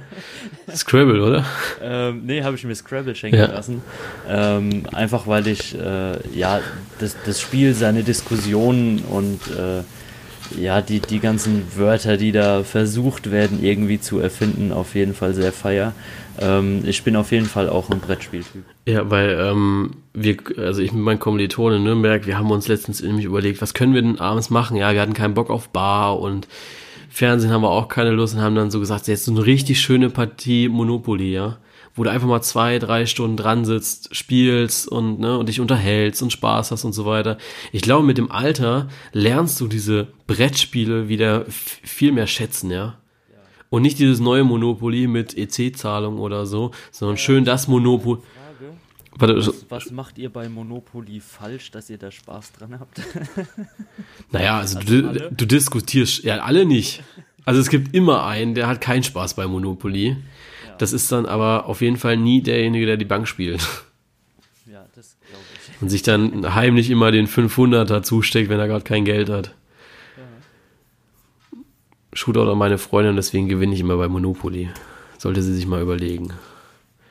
[0.76, 1.46] Scribble, oder?
[1.82, 3.48] Ähm, nee, habe ich mir Scrabble schenken ja.
[3.48, 3.82] lassen.
[4.28, 6.60] Ähm, einfach weil ich, äh, ja,
[7.00, 9.84] das, das Spiel, seine Diskussionen und äh,
[10.60, 15.34] ja, die, die ganzen Wörter, die da versucht werden, irgendwie zu erfinden, auf jeden Fall
[15.34, 15.94] sehr feier.
[16.40, 18.64] Ähm, ich bin auf jeden Fall auch ein Brettspieltyp.
[18.88, 23.02] Ja, weil ähm, wir, also ich mit meinen Kommilitonen in Nürnberg, wir haben uns letztens
[23.02, 24.78] nämlich überlegt, was können wir denn abends machen?
[24.78, 26.48] Ja, wir hatten keinen Bock auf Bar und
[27.10, 29.80] Fernsehen haben wir auch keine Lust und haben dann so gesagt, jetzt so eine richtig
[29.80, 31.58] schöne Partie Monopoly, ja
[31.96, 36.22] wo du einfach mal zwei, drei Stunden dran sitzt, spielst und, ne, und dich unterhältst
[36.22, 37.38] und Spaß hast und so weiter.
[37.72, 42.98] Ich glaube, mit dem Alter lernst du diese Brettspiele wieder viel mehr schätzen, ja.
[43.70, 48.22] Und nicht dieses neue Monopoly mit EC-Zahlung oder so, sondern schön das Monopoly.
[49.18, 53.02] Was, was, macht ihr bei Monopoly falsch, dass ihr da Spaß dran habt?
[54.32, 57.02] naja, also, also du, du, diskutierst, ja, alle nicht.
[57.46, 60.18] Also es gibt immer einen, der hat keinen Spaß bei Monopoly.
[60.80, 63.66] Das ist dann aber auf jeden Fall nie derjenige, der die Bank spielt.
[64.66, 65.82] Ja, das glaube ich.
[65.82, 69.56] Und sich dann heimlich immer den 500er zusteckt, wenn er gerade kein Geld hat.
[72.16, 74.70] Shootout an meine Freundin, deswegen gewinne ich immer bei Monopoly.
[75.20, 76.34] Sollte sie sich mal überlegen.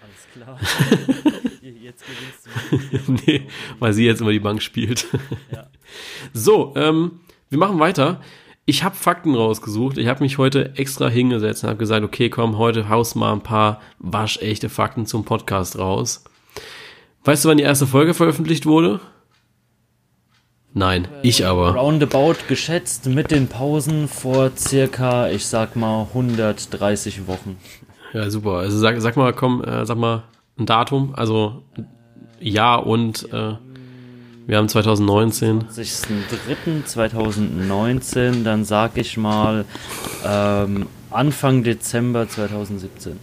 [0.02, 0.58] Alles klar.
[1.62, 3.12] jetzt gewinnst du.
[3.26, 3.46] nee,
[3.78, 5.06] weil sie jetzt immer die Bank spielt.
[5.52, 5.66] Ja.
[6.32, 8.20] So, ähm, wir machen weiter
[8.66, 9.98] ich habe Fakten rausgesucht.
[9.98, 13.42] Ich habe mich heute extra hingesetzt und habe gesagt, okay, komm, heute haust mal ein
[13.42, 16.24] paar waschechte Fakten zum Podcast raus.
[17.24, 19.00] Weißt du, wann die erste Folge veröffentlicht wurde?
[20.76, 21.76] Nein, ich aber.
[21.76, 27.56] Roundabout geschätzt mit den Pausen vor circa, ich sag mal, 130 Wochen.
[28.12, 28.58] Ja, super.
[28.58, 30.24] Also sag, sag mal, komm, äh, sag mal
[30.58, 31.62] ein Datum, also
[32.40, 33.52] Jahr und äh,
[34.46, 35.68] wir haben 2019.
[35.68, 39.64] 20.03.2019, dann sag ich mal
[40.26, 43.20] ähm, Anfang Dezember 2017.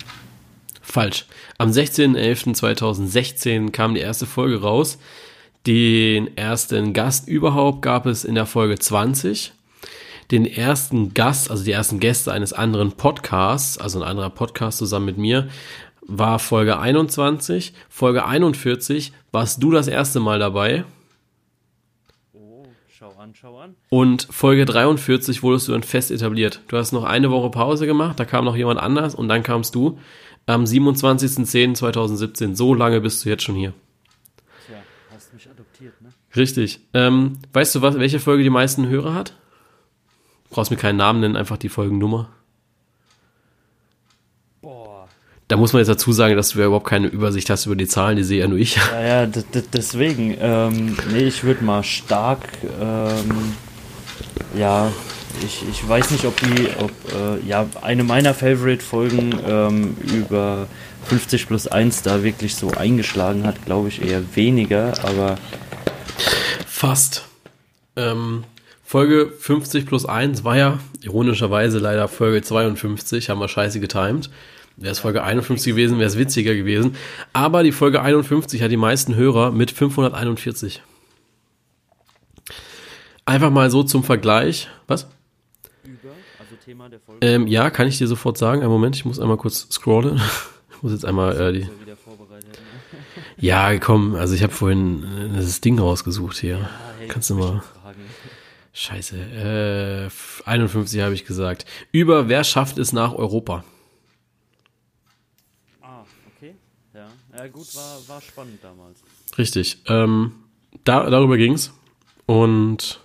[0.81, 1.25] Falsch.
[1.57, 4.97] Am 16.11.2016 kam die erste Folge raus.
[5.67, 9.53] Den ersten Gast überhaupt gab es in der Folge 20.
[10.31, 15.05] Den ersten Gast, also die ersten Gäste eines anderen Podcasts, also ein anderer Podcast zusammen
[15.05, 15.49] mit mir,
[16.01, 17.73] war Folge 21.
[17.89, 20.85] Folge 41 warst du das erste Mal dabei.
[23.33, 23.75] Schau an.
[23.89, 26.61] Und Folge 43 wurdest du dann fest etabliert.
[26.67, 29.73] Du hast noch eine Woche Pause gemacht, da kam noch jemand anders und dann kamst
[29.73, 29.97] du
[30.45, 32.55] am 27.10.2017.
[32.55, 33.73] So lange bist du jetzt schon hier.
[34.67, 34.77] Tja,
[35.13, 36.09] hast mich adoptiert, ne?
[36.35, 36.79] Richtig.
[36.93, 39.33] Ähm, weißt du, was, welche Folge die meisten Hörer hat?
[40.49, 42.29] Du brauchst mir keinen Namen nennen, einfach die Folgennummer.
[45.51, 47.85] Da muss man jetzt dazu sagen, dass du ja überhaupt keine Übersicht hast über die
[47.85, 48.77] Zahlen, die sehe ja nur ich.
[48.93, 49.25] Ja, ja,
[49.73, 50.37] deswegen.
[50.39, 52.47] Ähm, nee, ich würde mal stark,
[52.79, 53.53] ähm,
[54.57, 54.89] ja,
[55.45, 60.67] ich, ich weiß nicht, ob die, ob, äh, ja, eine meiner Favorite-Folgen ähm, über
[61.07, 65.37] 50 plus 1 da wirklich so eingeschlagen hat, glaube ich eher weniger, aber.
[66.67, 67.25] Fast.
[67.95, 68.43] Ähm,
[68.83, 74.29] Folge 50 plus 1 war ja ironischerweise leider Folge 52, haben wir scheiße getimed.
[74.77, 76.95] Wäre es Folge 51 gewesen, wäre es witziger gewesen.
[77.33, 80.81] Aber die Folge 51 hat die meisten Hörer mit 541.
[83.25, 84.67] Einfach mal so zum Vergleich.
[84.87, 85.07] Was?
[85.83, 87.25] Über, also Thema der Folge.
[87.25, 88.61] Ähm, ja, kann ich dir sofort sagen.
[88.61, 90.19] Einen Moment, ich muss einmal kurz scrollen.
[90.81, 91.69] Ich muss jetzt einmal äh, die.
[93.37, 96.57] Ja, komm, also ich habe vorhin äh, das Ding rausgesucht hier.
[96.57, 97.61] Ja, hey, Kannst du mal.
[98.73, 100.09] Scheiße.
[100.47, 101.67] Äh, 51 habe ich gesagt.
[101.91, 103.63] Über wer schafft es nach Europa?
[106.95, 109.03] Ja, ja gut, war, war spannend damals.
[109.37, 109.83] Richtig.
[109.85, 110.31] Ähm,
[110.83, 111.71] da, darüber ging's.
[112.25, 113.01] Und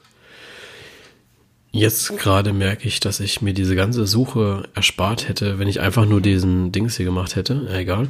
[1.76, 6.06] jetzt gerade merke ich, dass ich mir diese ganze Suche erspart hätte, wenn ich einfach
[6.06, 7.66] nur diesen Dings hier gemacht hätte.
[7.68, 8.08] Ja, egal.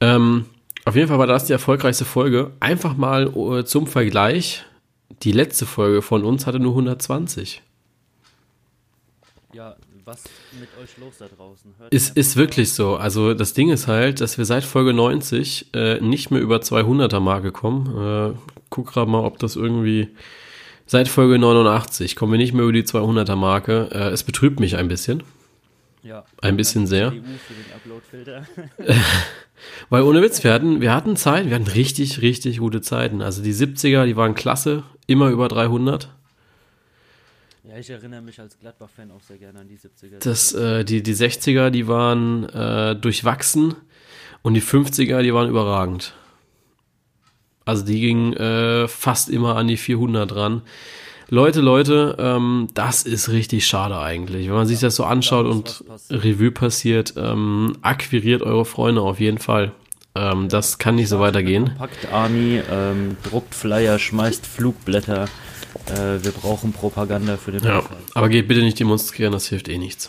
[0.00, 0.46] Ähm,
[0.84, 2.52] auf jeden Fall war das die erfolgreichste Folge.
[2.60, 4.64] Einfach mal uh, zum Vergleich.
[5.22, 7.62] Die letzte Folge von uns hatte nur 120.
[9.52, 10.24] Ja, was
[10.58, 11.74] mit euch los da draußen?
[11.78, 12.96] Hört ist, ist wirklich so.
[12.96, 17.20] Also das Ding ist halt, dass wir seit Folge 90 äh, nicht mehr über 200er
[17.20, 18.34] Marke kommen.
[18.34, 18.38] Äh,
[18.70, 20.08] guck gerade mal, ob das irgendwie
[20.88, 23.90] seit Folge 89 kommen wir nicht mehr über die 200er Marke.
[23.92, 25.22] Äh, es betrübt mich ein bisschen.
[26.02, 26.24] Ja.
[26.40, 27.12] Ein bisschen sehr.
[29.90, 33.22] Weil ohne Witz, wir hatten, wir hatten Zeit, wir hatten richtig, richtig gute Zeiten.
[33.22, 36.08] Also die 70er, die waren klasse, immer über 300.
[37.64, 40.18] Ja, ich erinnere mich als Gladbach-Fan auch sehr gerne an die 70er.
[40.20, 43.74] Das, äh, die, die 60er, die waren äh, durchwachsen
[44.42, 46.14] und die 50er, die waren überragend.
[47.68, 50.62] Also die gingen äh, fast immer an die 400 ran.
[51.28, 54.46] Leute, Leute, ähm, das ist richtig schade eigentlich.
[54.46, 59.36] Wenn man sich das so anschaut und Revue passiert, ähm, akquiriert eure Freunde auf jeden
[59.36, 59.72] Fall.
[60.14, 61.72] Ähm, das kann nicht so weitergehen.
[61.76, 65.24] Packt Army, ähm, druckt Flyer, schmeißt Flugblätter.
[65.88, 67.82] Äh, wir brauchen Propaganda für den Ja,
[68.14, 70.08] aber geht bitte nicht demonstrieren, das hilft eh nichts.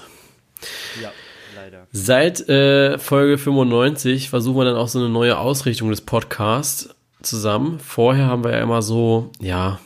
[1.04, 1.12] Ja,
[1.58, 1.88] leider.
[1.92, 7.80] Seit äh, Folge 95 versuchen wir dann auch so eine neue Ausrichtung des Podcasts zusammen.
[7.80, 9.80] Vorher haben wir ja immer so, ja,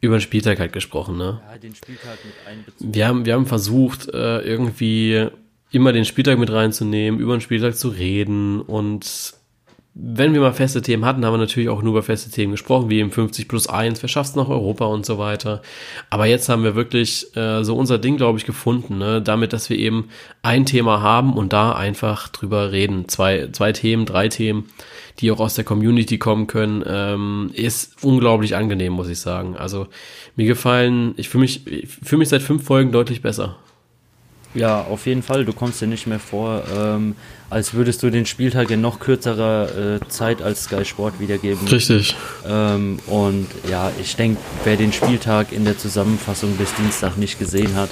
[0.00, 1.40] über den Spieltag halt gesprochen, ne?
[1.50, 2.94] Ja, den Spieltag mit einbezogen.
[2.94, 5.28] Wir haben, wir haben versucht, äh, irgendwie
[5.70, 9.34] immer den Spieltag mit reinzunehmen, über den Spieltag zu reden und
[9.94, 12.90] wenn wir mal feste Themen hatten, haben wir natürlich auch nur über feste Themen gesprochen,
[12.90, 15.62] wie im 50 plus 1, wer schafft nach Europa und so weiter.
[16.10, 19.20] Aber jetzt haben wir wirklich äh, so unser Ding, glaube ich, gefunden, ne?
[19.20, 20.08] damit, dass wir eben
[20.42, 23.08] ein Thema haben und da einfach drüber reden.
[23.08, 24.70] Zwei, zwei Themen, drei Themen,
[25.18, 29.56] die auch aus der Community kommen können, ähm, ist unglaublich angenehm, muss ich sagen.
[29.56, 29.88] Also
[30.36, 33.56] mir gefallen, ich fühle mich, ich fühle mich seit fünf Folgen deutlich besser.
[34.52, 35.44] Ja, auf jeden Fall.
[35.44, 37.14] Du kommst dir nicht mehr vor, ähm,
[37.50, 41.68] als würdest du den Spieltag in noch kürzerer äh, Zeit als Sky Sport wiedergeben.
[41.68, 42.16] Richtig.
[42.48, 47.76] Ähm, und ja, ich denke, wer den Spieltag in der Zusammenfassung bis Dienstag nicht gesehen
[47.76, 47.90] hat,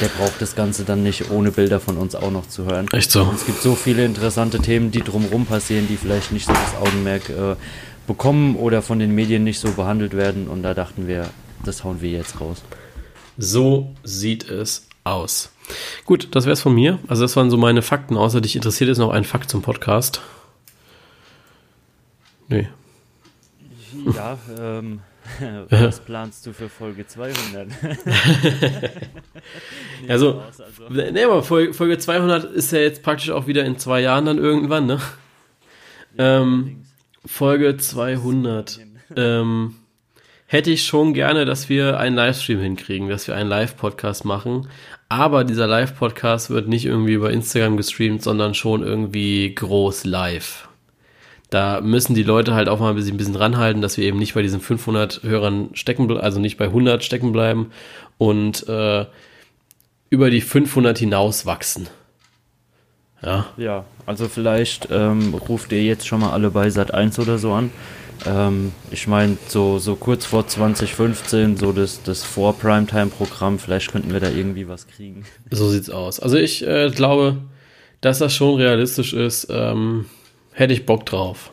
[0.00, 2.86] der braucht das Ganze dann nicht ohne Bilder von uns auch noch zu hören.
[2.92, 3.28] Echt so.
[3.34, 7.30] Es gibt so viele interessante Themen, die drumherum passieren, die vielleicht nicht so das Augenmerk
[7.30, 7.56] äh,
[8.06, 10.46] bekommen oder von den Medien nicht so behandelt werden.
[10.46, 11.30] Und da dachten wir,
[11.64, 12.62] das hauen wir jetzt raus.
[13.38, 15.50] So sieht es aus.
[16.04, 16.98] Gut, das wäre es von mir.
[17.08, 18.16] Also das waren so meine Fakten.
[18.16, 20.20] Außer dich interessiert jetzt noch ein Fakt zum Podcast.
[22.48, 22.68] Nee.
[24.14, 25.00] Ja, ähm,
[25.70, 27.68] was planst du für Folge 200?
[30.08, 30.42] also,
[30.90, 34.38] nee, aber Folge, Folge 200 ist ja jetzt praktisch auch wieder in zwei Jahren dann
[34.38, 35.00] irgendwann, ne?
[36.16, 36.84] Ja, ähm,
[37.24, 38.80] Folge 200.
[39.16, 39.74] Ähm,
[40.46, 44.68] hätte ich schon gerne, dass wir einen Livestream hinkriegen, dass wir einen Live-Podcast machen.
[45.08, 50.68] Aber dieser Live-Podcast wird nicht irgendwie über Instagram gestreamt, sondern schon irgendwie groß live.
[51.48, 54.18] Da müssen die Leute halt auch mal ein bisschen, ein bisschen ranhalten, dass wir eben
[54.18, 57.70] nicht bei diesen 500 Hörern stecken, also nicht bei 100 stecken bleiben
[58.18, 59.06] und äh,
[60.10, 61.88] über die 500 hinaus wachsen.
[63.22, 63.46] Ja.
[63.56, 67.52] Ja, also vielleicht ähm, ruft ihr jetzt schon mal alle bei Sat 1 oder so
[67.52, 67.70] an
[68.24, 74.20] ähm, ich meine, so, so kurz vor 2015, so das, das Vor-Primetime-Programm, vielleicht könnten wir
[74.20, 75.24] da irgendwie was kriegen.
[75.50, 76.20] So sieht's aus.
[76.20, 77.38] Also ich äh, glaube,
[78.00, 80.06] dass das schon realistisch ist, ähm,
[80.52, 81.50] hätte ich Bock drauf.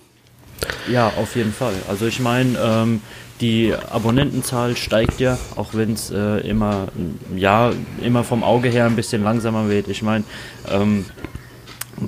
[0.89, 1.73] Ja, auf jeden Fall.
[1.87, 3.01] Also ich meine, ähm,
[3.41, 6.87] die Abonnentenzahl steigt ja, auch wenn es äh, immer,
[7.35, 9.87] ja, immer vom Auge her ein bisschen langsamer wird.
[9.87, 10.23] Ich meine,
[10.69, 11.05] ähm,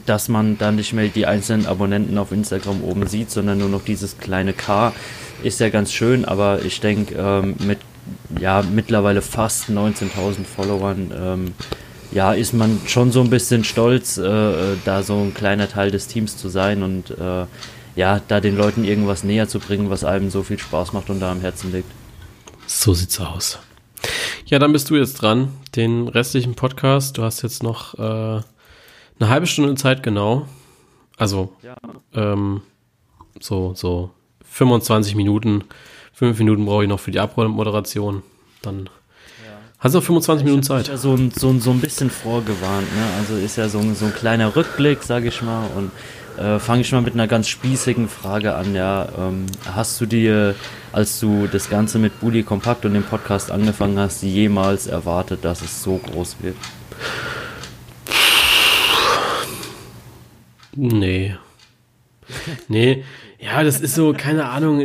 [0.06, 3.84] dass man dann nicht mehr die einzelnen Abonnenten auf Instagram oben sieht, sondern nur noch
[3.84, 4.94] dieses kleine K,
[5.44, 7.80] ist ja ganz schön, aber ich denke, ähm, mit
[8.40, 11.54] ja, mittlerweile fast 19.000 Followern, ähm,
[12.12, 16.08] ja, ist man schon so ein bisschen stolz, äh, da so ein kleiner Teil des
[16.08, 17.46] Teams zu sein und äh,
[17.96, 21.20] ja, da den Leuten irgendwas näher zu bringen, was einem so viel Spaß macht und
[21.20, 21.90] da am Herzen liegt.
[22.68, 23.60] So sieht's aus.
[24.46, 25.50] Ja, dann bist du jetzt dran.
[25.76, 28.42] Den restlichen Podcast, du hast jetzt noch äh,
[29.20, 30.48] eine halbe Stunde Zeit genau.
[31.18, 31.76] Also ja.
[32.14, 32.62] ähm,
[33.40, 34.12] so, so
[34.44, 35.64] 25 Minuten.
[36.14, 38.24] Fünf Minuten brauche ich noch für die Abmoderation.
[38.62, 38.90] Dann
[39.80, 40.88] hast du noch 25 ich Minuten Zeit.
[40.88, 42.88] Ja so, so, so ein bisschen vorgewarnt.
[42.96, 43.04] Ne?
[43.20, 45.68] Also ist ja so, so ein kleiner Rückblick, sage ich mal.
[45.76, 45.92] Und
[46.38, 48.76] äh, fange ich mal mit einer ganz spießigen Frage an.
[48.76, 50.56] Ja, ähm, hast du dir,
[50.92, 55.62] als du das Ganze mit Bully Kompakt und dem Podcast angefangen hast, jemals erwartet, dass
[55.62, 56.58] es so groß wird?
[60.76, 61.36] Nee.
[62.68, 63.04] Nee,
[63.40, 64.82] ja, das ist so, keine Ahnung.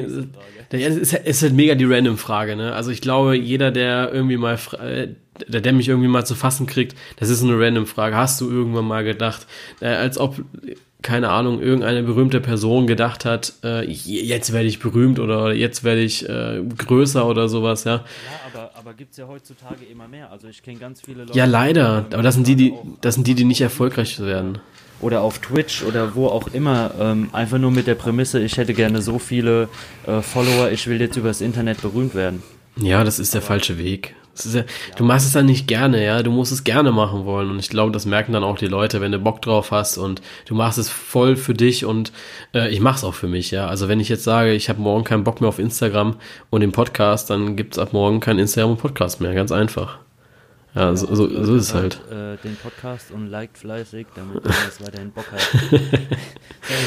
[0.71, 2.75] Es ist, ist halt mega die random Frage, ne?
[2.75, 5.09] Also ich glaube, jeder, der irgendwie mal, äh,
[5.49, 8.17] der, der mich irgendwie mal zu fassen kriegt, das ist eine random Frage.
[8.17, 9.47] Hast du irgendwann mal gedacht,
[9.81, 10.37] äh, als ob,
[11.03, 16.03] keine Ahnung, irgendeine berühmte Person gedacht hat, äh, jetzt werde ich berühmt oder jetzt werde
[16.03, 17.95] ich äh, größer oder sowas, ja?
[17.95, 18.05] Ja,
[18.53, 20.31] aber, aber gibt es ja heutzutage immer mehr.
[20.31, 21.37] Also ich kenne ganz viele Leute.
[21.37, 22.07] Ja, leider.
[22.13, 24.59] Aber das sind die, die, das sind die, die nicht erfolgreich werden
[25.01, 28.75] oder auf Twitch oder wo auch immer, ähm, einfach nur mit der Prämisse, ich hätte
[28.75, 29.69] gerne so viele
[30.07, 32.43] äh, Follower, ich will jetzt übers Internet berühmt werden.
[32.77, 34.15] Ja, das ist der falsche Weg.
[34.45, 34.63] Ja,
[34.97, 37.69] du machst es dann nicht gerne, ja, du musst es gerne machen wollen und ich
[37.69, 40.79] glaube, das merken dann auch die Leute, wenn du Bock drauf hast und du machst
[40.79, 42.13] es voll für dich und
[42.55, 43.67] äh, ich mach's auch für mich, ja.
[43.67, 46.17] Also wenn ich jetzt sage, ich habe morgen keinen Bock mehr auf Instagram
[46.49, 49.99] und den Podcast, dann gibt's ab morgen keinen Instagram und Podcast mehr, ganz einfach.
[50.75, 52.01] Ja, so, so, so ist es halt.
[52.11, 55.41] Äh, den Podcast und liked fleißig, damit man das weiterhin Bock hat.
[55.73, 55.79] ja,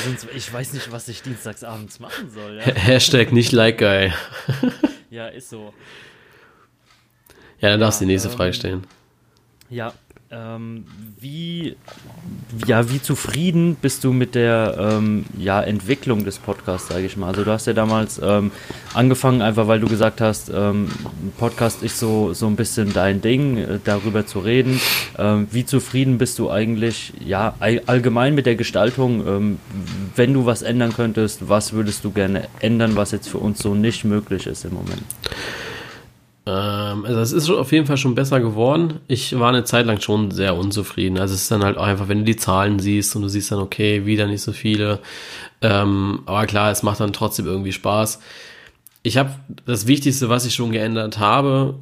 [0.05, 2.57] sonst, ich weiß nicht, was ich dienstagsabends machen soll.
[2.57, 2.63] Ja?
[2.63, 4.13] Hashtag nicht like guy.
[5.09, 5.73] ja, ist so.
[7.59, 8.87] Ja, dann darfst du ja, die nächste ähm, Frage stellen.
[9.69, 9.93] Ja,
[10.33, 10.85] ähm,
[11.19, 11.75] wie,
[12.65, 17.27] ja, wie zufrieden bist du mit der ähm, ja, Entwicklung des Podcasts, sage ich mal?
[17.27, 18.51] Also du hast ja damals ähm,
[18.93, 20.89] angefangen, einfach weil du gesagt hast, ähm,
[21.37, 24.79] Podcast ist so, so ein bisschen dein Ding, äh, darüber zu reden.
[25.17, 29.25] Ähm, wie zufrieden bist du eigentlich ja, allgemein mit der Gestaltung?
[29.27, 29.59] Ähm,
[30.15, 33.75] wenn du was ändern könntest, was würdest du gerne ändern, was jetzt für uns so
[33.75, 35.03] nicht möglich ist im Moment?
[36.45, 38.99] Ähm, also es ist auf jeden Fall schon besser geworden.
[39.07, 41.17] Ich war eine Zeit lang schon sehr unzufrieden.
[41.17, 43.51] Also es ist dann halt auch einfach, wenn du die Zahlen siehst und du siehst
[43.51, 44.99] dann, okay, wieder nicht so viele.
[45.61, 48.19] Ähm, aber klar, es macht dann trotzdem irgendwie Spaß.
[49.05, 49.31] Ich habe
[49.65, 51.75] das Wichtigste, was ich schon geändert habe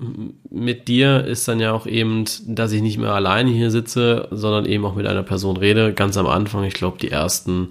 [0.49, 4.65] mit dir, ist dann ja auch eben, dass ich nicht mehr alleine hier sitze, sondern
[4.65, 5.93] eben auch mit einer Person rede.
[5.93, 7.67] Ganz am Anfang, ich glaube, die ersten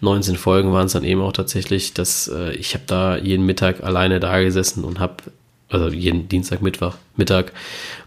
[0.00, 3.84] 19 Folgen waren es dann eben auch tatsächlich, dass äh, ich habe da jeden Mittag
[3.84, 5.16] alleine da gesessen und habe
[5.74, 7.52] also jeden Dienstag, Mittwoch, Mittag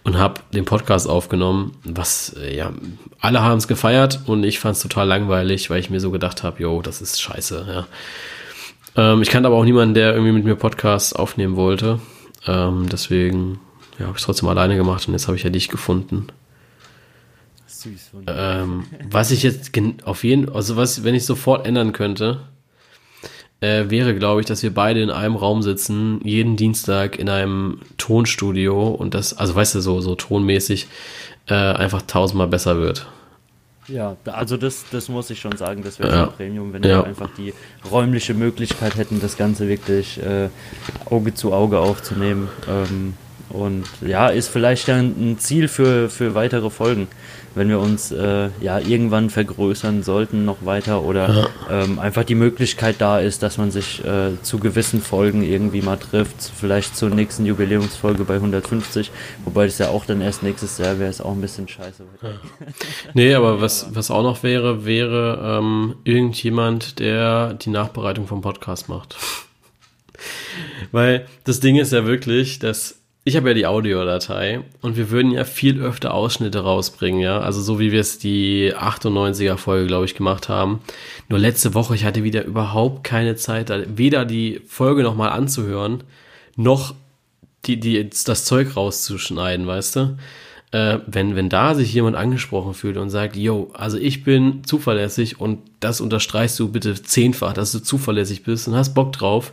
[0.03, 2.71] und habe den Podcast aufgenommen, was, äh, ja,
[3.19, 6.43] alle haben es gefeiert und ich fand es total langweilig, weil ich mir so gedacht
[6.43, 7.87] habe, yo, das ist scheiße, ja.
[8.95, 11.99] Ähm, ich kannte aber auch niemanden, der irgendwie mit mir Podcasts aufnehmen wollte.
[12.47, 13.59] Ähm, deswegen,
[13.99, 16.27] ja, habe ich es trotzdem alleine gemacht und jetzt habe ich ja dich gefunden.
[17.67, 18.11] Süß.
[18.27, 19.71] Ähm, was ich jetzt
[20.03, 22.41] auf jeden, also was, wenn ich sofort ändern könnte,
[23.61, 27.79] äh, wäre, glaube ich, dass wir beide in einem Raum sitzen, jeden Dienstag in einem
[27.97, 30.87] Tonstudio und das, also weißt du, so, so tonmäßig
[31.47, 33.07] äh, einfach tausendmal besser wird.
[33.87, 36.25] Ja, also das, das muss ich schon sagen, das wäre ja.
[36.25, 36.99] schon Premium, wenn ja.
[36.99, 37.53] wir einfach die
[37.89, 40.49] räumliche Möglichkeit hätten, das Ganze wirklich äh,
[41.05, 42.49] Auge zu Auge aufzunehmen.
[42.69, 43.13] Ähm,
[43.49, 47.07] und ja, ist vielleicht ein Ziel für, für weitere Folgen
[47.57, 51.29] wenn wir uns äh, ja irgendwann vergrößern sollten noch weiter oder
[51.69, 51.83] ja.
[51.83, 55.97] ähm, einfach die Möglichkeit da ist, dass man sich äh, zu gewissen Folgen irgendwie mal
[55.97, 59.11] trifft, vielleicht zur nächsten Jubiläumsfolge bei 150,
[59.45, 62.03] wobei das ja auch dann erst nächstes Jahr wäre, ist auch ein bisschen scheiße.
[62.21, 62.29] Ja.
[63.13, 68.89] nee, aber was, was auch noch wäre, wäre ähm, irgendjemand, der die Nachbereitung vom Podcast
[68.89, 69.17] macht.
[70.91, 72.96] Weil das Ding ist ja wirklich, dass
[73.27, 77.41] ich habe ja die Audiodatei und wir würden ja viel öfter Ausschnitte rausbringen, ja.
[77.41, 80.79] Also so wie wir es die 98er Folge, glaube ich, gemacht haben.
[81.27, 86.05] Nur letzte Woche, ich hatte wieder überhaupt keine Zeit, weder die Folge nochmal anzuhören,
[86.55, 86.95] noch
[87.65, 90.17] die, die, das Zeug rauszuschneiden, weißt du?
[90.71, 95.41] Äh, wenn, wenn da sich jemand angesprochen fühlt und sagt, yo, also ich bin zuverlässig
[95.41, 99.51] und das unterstreichst du bitte zehnfach, dass du zuverlässig bist und hast Bock drauf,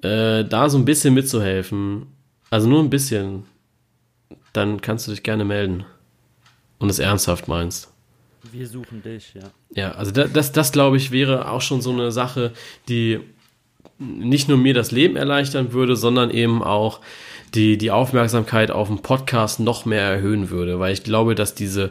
[0.00, 2.06] äh, da so ein bisschen mitzuhelfen
[2.50, 3.44] also nur ein bisschen.
[4.52, 5.84] Dann kannst du dich gerne melden.
[6.78, 7.92] Und es ernsthaft meinst.
[8.52, 9.50] Wir suchen dich, ja.
[9.74, 12.52] Ja, also das, das, das glaube ich, wäre auch schon so eine Sache,
[12.88, 13.20] die
[13.98, 17.00] nicht nur mir das Leben erleichtern würde, sondern eben auch
[17.54, 20.78] die, die Aufmerksamkeit auf den Podcast noch mehr erhöhen würde.
[20.78, 21.90] Weil ich glaube, dass diese,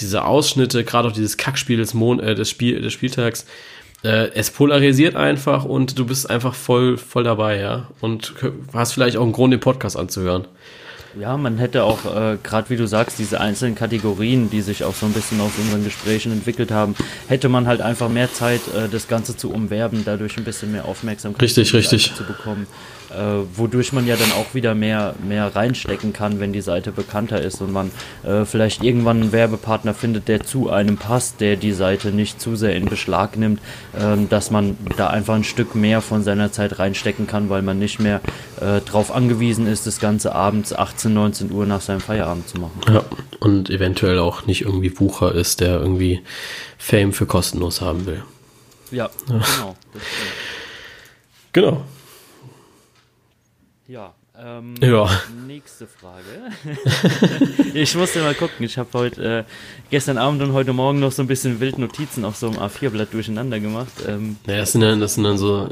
[0.00, 3.46] diese Ausschnitte, gerade auch dieses Kackspiel des, Mon äh, des, Spiel, des Spieltags,
[4.04, 7.88] äh, es polarisiert einfach und du bist einfach voll, voll dabei, ja.
[8.00, 8.34] Und
[8.72, 10.46] hast vielleicht auch einen Grund, den Podcast anzuhören.
[11.20, 14.94] Ja, man hätte auch, äh, gerade wie du sagst, diese einzelnen Kategorien, die sich auch
[14.94, 16.94] so ein bisschen aus unseren Gesprächen entwickelt haben,
[17.28, 20.86] hätte man halt einfach mehr Zeit, äh, das Ganze zu umwerben, dadurch ein bisschen mehr
[20.86, 22.14] Aufmerksamkeit richtig, richtig.
[22.14, 22.66] zu bekommen
[23.12, 27.40] äh, wodurch man ja dann auch wieder mehr, mehr reinstecken kann, wenn die Seite bekannter
[27.40, 27.90] ist und man
[28.24, 32.56] äh, vielleicht irgendwann einen Werbepartner findet, der zu einem passt, der die Seite nicht zu
[32.56, 33.60] sehr in Beschlag nimmt,
[33.92, 37.78] äh, dass man da einfach ein Stück mehr von seiner Zeit reinstecken kann, weil man
[37.78, 38.20] nicht mehr
[38.60, 42.80] äh, darauf angewiesen ist, das Ganze abends 18, 19 Uhr nach seinem Feierabend zu machen.
[42.88, 43.04] Ja,
[43.40, 46.20] und eventuell auch nicht irgendwie Bucher ist, der irgendwie
[46.78, 48.22] Fame für kostenlos haben will.
[48.90, 49.76] Ja, genau.
[49.92, 50.32] Das stimmt.
[51.52, 51.82] Genau.
[53.92, 54.14] Ja.
[54.42, 55.06] Ähm, Ja.
[55.46, 56.24] Nächste Frage.
[57.74, 58.64] ich musste mal gucken.
[58.64, 59.44] Ich habe heute äh,
[59.90, 63.12] gestern Abend und heute Morgen noch so ein bisschen wild Notizen auf so einem A4-Blatt
[63.12, 63.92] durcheinander gemacht.
[64.08, 65.68] Ähm, Ja, das sind dann, das sind dann so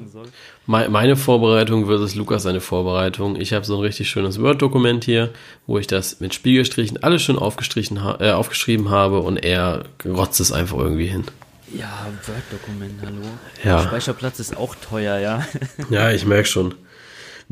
[0.67, 3.41] meine Vorbereitung versus Lukas seine Vorbereitung.
[3.41, 5.31] Ich habe so ein richtig schönes Word-Dokument hier,
[5.67, 10.41] wo ich das mit Spiegelstrichen alles schön aufgestrichen ha äh, aufgeschrieben habe und er rotzt
[10.41, 11.25] es einfach irgendwie hin.
[11.73, 13.23] Ja, Word-Dokument, hallo.
[13.65, 13.83] Ja.
[13.83, 15.47] Speicherplatz ist auch teuer, ja.
[15.89, 16.75] Ja, ich merke schon.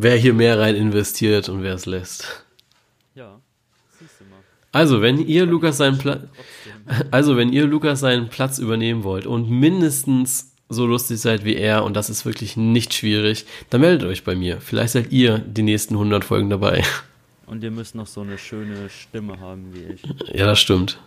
[0.01, 2.45] Wer hier mehr rein investiert und wer es lässt.
[3.17, 3.41] ja,
[3.99, 4.39] siehst du mal.
[4.71, 6.23] Also, wenn ihr Lukas seinen Platz,
[7.11, 11.83] also wenn ihr Lukas seinen Platz übernehmen wollt und mindestens so lustig seid wie er
[11.83, 14.61] und das ist wirklich nicht schwierig, dann meldet euch bei mir.
[14.61, 16.85] Vielleicht seid ihr die nächsten 100 Folgen dabei.
[17.47, 20.03] Und ihr müsst noch so eine schöne Stimme haben wie ich.
[20.33, 21.01] Ja, das stimmt.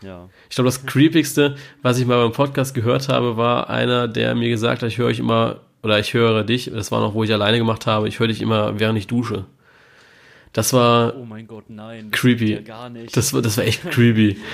[0.00, 0.30] Ja.
[0.48, 4.48] Ich glaube, das creepigste, was ich mal beim Podcast gehört habe, war einer, der mir
[4.48, 7.32] gesagt hat, ich höre euch immer, oder ich höre dich, das war noch, wo ich
[7.32, 9.44] alleine gemacht habe, ich höre dich immer, während ich dusche.
[10.52, 12.10] Das war Oh Gott, nein.
[12.12, 12.52] das creepy.
[12.54, 13.16] Ja gar nicht.
[13.16, 14.38] Das war, das war echt creepy.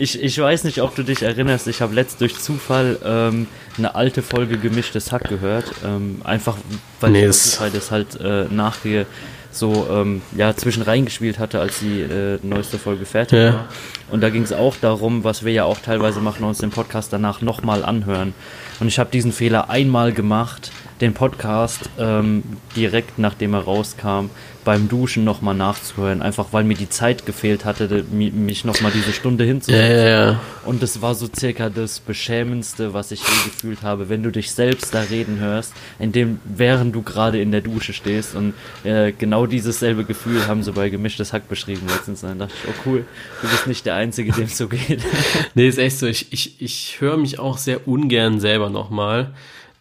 [0.00, 3.48] Ich, ich weiß nicht, ob du dich erinnerst, ich habe letzt durch Zufall ähm,
[3.78, 5.72] eine alte Folge Gemischtes Hack gehört.
[5.84, 6.56] Ähm, einfach,
[7.00, 9.06] weil Nee, ich das halt äh, nachgehe,
[9.50, 13.54] so ähm, ja, zwischen reingespielt hatte, als die äh, neueste Folge fertig Ja.
[13.54, 13.68] war.
[14.12, 17.12] Und da ging es auch darum, was wir ja auch teilweise machen, uns den Podcast
[17.12, 18.34] danach nochmal anhören.
[18.80, 20.70] Und ich habe diesen Fehler einmal gemacht,
[21.00, 22.42] den Podcast ähm,
[22.76, 24.30] direkt nachdem er rauskam,
[24.68, 26.20] beim Duschen nochmal nachzuhören.
[26.20, 29.96] Einfach weil mir die Zeit gefehlt hatte, mich nochmal diese Stunde hinzusetzen.
[29.96, 30.40] ja, ja.
[30.66, 34.50] Und das war so circa das Beschämendste, was ich je gefühlt habe, wenn du dich
[34.50, 38.34] selbst da reden hörst, in dem, während du gerade in der Dusche stehst.
[38.34, 38.52] Und
[38.84, 42.20] äh, genau dieses selbe Gefühl haben sie bei Gemischtes Hack beschrieben letztens.
[42.20, 43.06] Dann dachte ich, oh cool,
[43.40, 45.00] du bist nicht der Einzige, dem es so geht.
[45.54, 46.06] Nee, ist echt so.
[46.06, 49.32] Ich, ich, ich höre mich auch sehr ungern selber nochmal.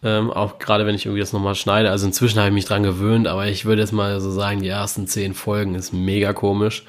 [0.04, 1.89] Ähm, auch gerade wenn ich irgendwie das nochmal schneide.
[1.89, 4.68] Also inzwischen habe ich mich dran gewöhnt, aber ich würde jetzt mal so sagen, die
[4.68, 6.84] ersten zehn Folgen ist mega komisch.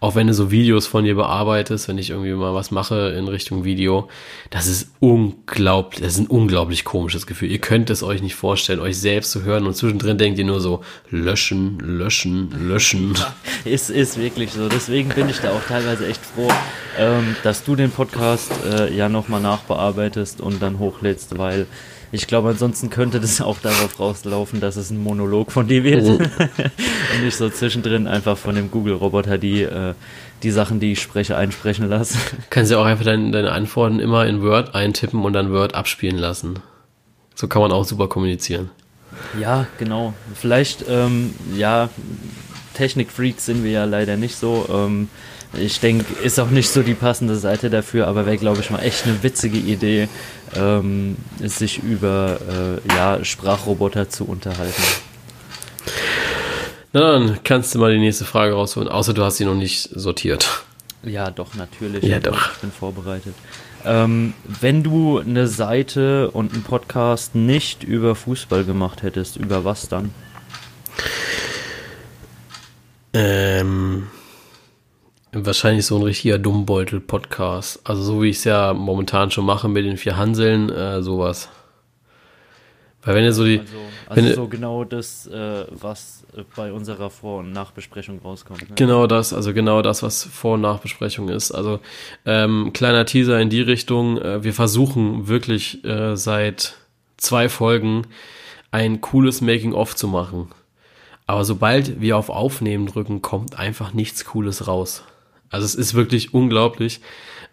[0.00, 3.28] Auch wenn du so Videos von dir bearbeitest, wenn ich irgendwie mal was mache in
[3.28, 4.08] Richtung Video,
[4.50, 7.48] das ist unglaublich, das ist ein unglaublich komisches Gefühl.
[7.48, 10.60] Ihr könnt es euch nicht vorstellen, euch selbst zu hören und zwischendrin denkt ihr nur
[10.60, 13.16] so, löschen, löschen, löschen.
[13.64, 14.68] ist, ist wirklich so.
[14.68, 16.50] Deswegen bin ich da auch teilweise echt froh,
[16.98, 21.68] ähm, dass du den Podcast äh, ja nochmal nachbearbeitest und dann hochlädst, weil
[22.10, 26.04] ich glaube, ansonsten könnte das auch darauf rauslaufen, dass es ein Monolog von dir wird.
[26.08, 29.94] und nicht so zwischendrin einfach von dem Google-Roboter die, äh,
[30.42, 32.18] die Sachen, die ich spreche, einsprechen lasse.
[32.50, 36.18] Kannst ja auch einfach deine, deine Antworten immer in Word eintippen und dann Word abspielen
[36.18, 36.60] lassen.
[37.34, 38.70] So kann man auch super kommunizieren.
[39.38, 40.14] Ja, genau.
[40.34, 41.90] Vielleicht, ähm, ja,
[42.74, 44.66] Technikfreaks sind wir ja leider nicht so.
[44.72, 45.08] Ähm,
[45.54, 48.80] ich denke, ist auch nicht so die passende Seite dafür, aber wäre, glaube ich, mal
[48.80, 50.08] echt eine witzige Idee,
[50.54, 52.38] ähm, sich über
[52.88, 54.82] äh, ja, Sprachroboter zu unterhalten.
[56.92, 59.90] Na dann kannst du mal die nächste Frage rausholen, außer du hast sie noch nicht
[59.94, 60.64] sortiert.
[61.02, 62.02] Ja, doch, natürlich.
[62.04, 62.52] Ja, doch.
[62.54, 63.34] Ich bin vorbereitet.
[63.84, 69.88] Ähm, wenn du eine Seite und einen Podcast nicht über Fußball gemacht hättest, über was
[69.88, 70.12] dann?
[73.12, 74.08] Ähm,
[75.32, 77.80] wahrscheinlich so ein richtiger Dummbeutel-Podcast.
[77.84, 81.48] Also so wie ich es ja momentan schon mache mit den vier Hanseln, äh, sowas.
[83.02, 83.72] Weil wenn ihr so die, Also,
[84.08, 88.62] wenn also ihr- so genau das, äh, was äh, bei unserer Vor- und Nachbesprechung rauskommt.
[88.68, 88.74] Ne?
[88.74, 91.52] Genau das, also genau das, was Vor- und Nachbesprechung ist.
[91.52, 91.78] Also
[92.26, 94.18] ähm, kleiner Teaser in die Richtung.
[94.18, 96.74] Äh, wir versuchen wirklich äh, seit
[97.16, 98.06] zwei Folgen
[98.72, 100.50] ein cooles Making-of zu machen.
[101.26, 105.04] Aber sobald wir auf Aufnehmen drücken, kommt einfach nichts Cooles raus.
[105.50, 107.00] Also es ist wirklich unglaublich.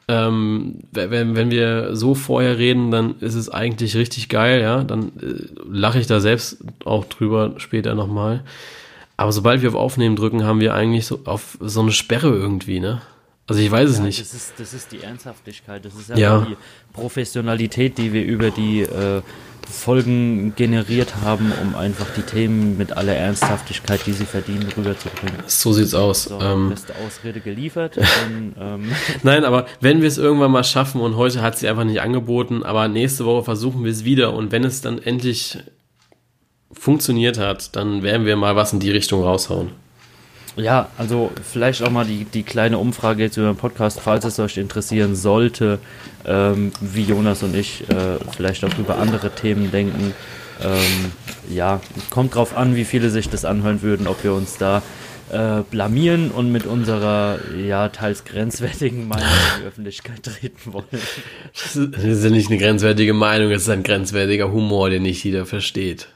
[0.07, 4.83] Ähm, wenn, wenn wir so vorher reden, dann ist es eigentlich richtig geil, ja.
[4.83, 8.43] Dann äh, lache ich da selbst auch drüber später nochmal.
[9.17, 12.79] Aber sobald wir auf Aufnehmen drücken, haben wir eigentlich so auf so eine Sperre irgendwie,
[12.79, 13.01] ne?
[13.47, 14.19] Also ich weiß es Ja, nicht.
[14.19, 16.47] Das ist, das ist die Ernsthaftigkeit, das ist ja, Ja.
[16.49, 16.55] die
[16.93, 19.21] Professionalität, die wir über die äh,
[19.69, 25.43] Folgen generiert haben, um einfach die Themen mit aller Ernsthaftigkeit, die sie verdienen, rüberzubringen.
[25.47, 26.25] So sieht's aus.
[26.25, 27.97] So, ähm, beste Ausrede geliefert.
[27.97, 28.91] Und, ähm,
[29.23, 32.63] Nein, aber wenn wir es irgendwann mal schaffen und heute hat sie einfach nicht angeboten,
[32.63, 35.57] aber nächste Woche versuchen wir es wieder und wenn es dann endlich
[36.71, 39.84] funktioniert hat, dann werden wir mal was in die Richtung raushauen.
[40.57, 44.39] Ja, also vielleicht auch mal die, die kleine Umfrage jetzt über den Podcast, falls es
[44.39, 45.79] euch interessieren sollte,
[46.25, 50.13] ähm, wie Jonas und ich äh, vielleicht auch über andere Themen denken.
[50.63, 51.11] Ähm,
[51.53, 54.81] ja, kommt drauf an, wie viele sich das anhören würden, ob wir uns da
[55.29, 60.85] äh, blamieren und mit unserer ja teils grenzwertigen Meinung in die Öffentlichkeit treten wollen.
[61.51, 65.45] Das ist ja nicht eine grenzwertige Meinung, es ist ein grenzwertiger Humor, den nicht jeder
[65.45, 66.07] versteht.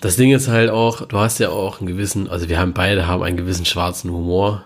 [0.00, 3.06] Das Ding ist halt auch, du hast ja auch einen gewissen, also wir haben beide
[3.06, 4.64] haben einen gewissen schwarzen Humor.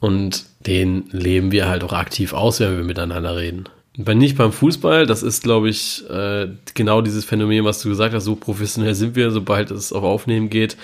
[0.00, 3.68] Und den leben wir halt auch aktiv aus, wenn wir miteinander reden.
[3.96, 8.14] Bei nicht beim Fußball, das ist, glaube ich, äh, genau dieses Phänomen, was du gesagt
[8.14, 10.76] hast, so professionell sind wir, sobald es auf Aufnehmen geht,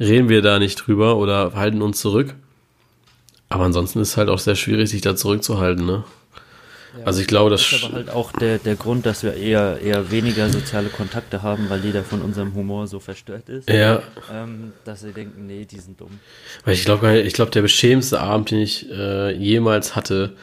[0.00, 2.34] reden wir da nicht drüber oder halten uns zurück.
[3.50, 6.04] Aber ansonsten ist es halt auch sehr schwierig, sich da zurückzuhalten, ne?
[6.98, 9.80] Ja, also ich glaube, das ist aber halt auch der, der Grund, dass wir eher,
[9.80, 13.68] eher weniger soziale Kontakte haben, weil jeder von unserem Humor so verstört ist.
[13.68, 14.02] Ja.
[14.32, 16.20] Ähm, dass sie denken, nee, die sind dumm.
[16.64, 20.36] Weil ich glaube, ich glaube, der beschämendste Abend, den ich äh, jemals hatte,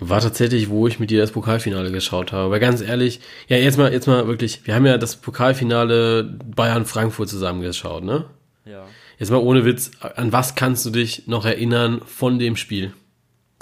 [0.00, 2.50] war tatsächlich, wo ich mit dir das Pokalfinale geschaut habe.
[2.50, 7.28] Weil ganz ehrlich, ja, jetzt mal, jetzt mal wirklich, wir haben ja das Pokalfinale Bayern-Frankfurt
[7.28, 8.24] zusammengeschaut, ne?
[8.64, 8.86] Ja.
[9.18, 12.92] Jetzt mal ohne Witz, an was kannst du dich noch erinnern von dem Spiel?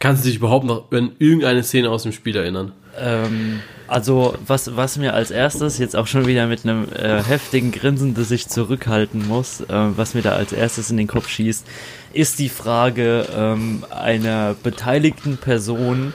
[0.00, 2.72] Kannst du dich überhaupt noch an irgendeine Szene aus dem Spiel erinnern?
[2.96, 7.72] Ähm, also, was, was mir als erstes, jetzt auch schon wieder mit einem äh, heftigen
[7.72, 11.66] Grinsen, das ich zurückhalten muss, äh, was mir da als erstes in den Kopf schießt,
[12.12, 16.12] ist die Frage ähm, einer beteiligten Person,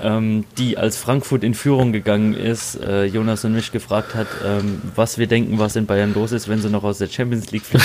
[0.00, 4.80] ähm, die als Frankfurt in Führung gegangen ist, äh, Jonas und mich gefragt hat, ähm,
[4.94, 7.64] was wir denken, was in Bayern los ist, wenn sie noch aus der Champions League
[7.64, 7.84] fliegen,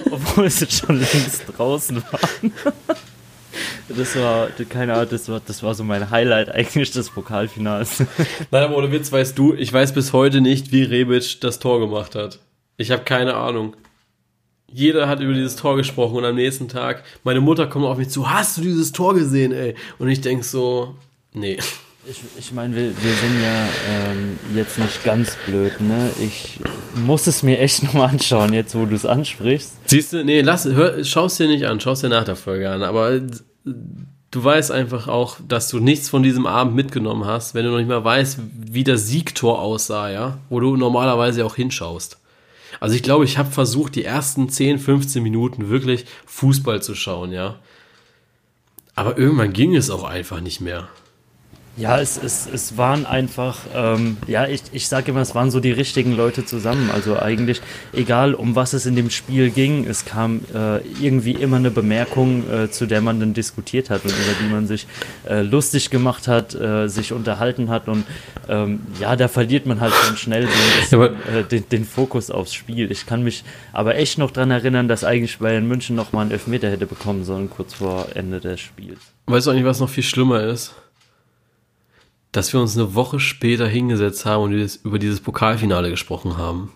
[0.10, 2.52] obwohl sie schon längst draußen waren.
[3.96, 8.00] Das war, keine Ahnung, das war, das war so mein Highlight eigentlich des Pokalfinals.
[8.50, 11.80] Nein, aber ohne Witz weißt du, ich weiß bis heute nicht, wie Rebic das Tor
[11.80, 12.38] gemacht hat.
[12.76, 13.76] Ich habe keine Ahnung.
[14.70, 18.08] Jeder hat über dieses Tor gesprochen und am nächsten Tag, meine Mutter kommt auf mich
[18.08, 19.74] zu, hast du dieses Tor gesehen, ey?
[19.98, 20.94] Und ich denk so,
[21.34, 21.58] nee.
[22.04, 26.10] Ich, ich meine, wir, wir sind ja ähm, jetzt nicht ganz blöd, ne?
[26.20, 26.58] Ich
[26.94, 29.74] muss es mir echt nochmal anschauen, jetzt wo du es ansprichst.
[29.86, 32.36] Siehst du, nee, lass, hör, schau es dir nicht an, schau es dir nach der
[32.36, 33.20] Folge an, aber
[33.64, 37.78] du weißt einfach auch, dass du nichts von diesem Abend mitgenommen hast, wenn du noch
[37.78, 42.18] nicht mal weißt, wie das Siegtor aussah, ja, wo du normalerweise auch hinschaust.
[42.80, 47.30] Also ich glaube, ich habe versucht, die ersten 10, 15 Minuten wirklich Fußball zu schauen,
[47.30, 47.56] ja.
[48.94, 50.88] Aber irgendwann ging es auch einfach nicht mehr.
[51.74, 55.58] Ja, es, es, es waren einfach, ähm, ja, ich, ich sage immer, es waren so
[55.58, 56.90] die richtigen Leute zusammen.
[56.92, 57.62] Also eigentlich,
[57.94, 62.44] egal um was es in dem Spiel ging, es kam äh, irgendwie immer eine Bemerkung,
[62.50, 64.86] äh, zu der man dann diskutiert hat und über die man sich
[65.26, 67.88] äh, lustig gemacht hat, äh, sich unterhalten hat.
[67.88, 68.04] Und
[68.50, 70.46] ähm, ja, da verliert man halt schon schnell
[70.90, 72.92] so bisschen, äh, den, den Fokus aufs Spiel.
[72.92, 76.70] Ich kann mich aber echt noch daran erinnern, dass eigentlich Bayern München nochmal einen Elfmeter
[76.70, 79.00] hätte bekommen sollen, kurz vor Ende des Spiels.
[79.24, 80.74] Weißt du eigentlich, was noch viel schlimmer ist?
[82.32, 86.72] Dass wir uns eine Woche später hingesetzt haben und über dieses Pokalfinale gesprochen haben.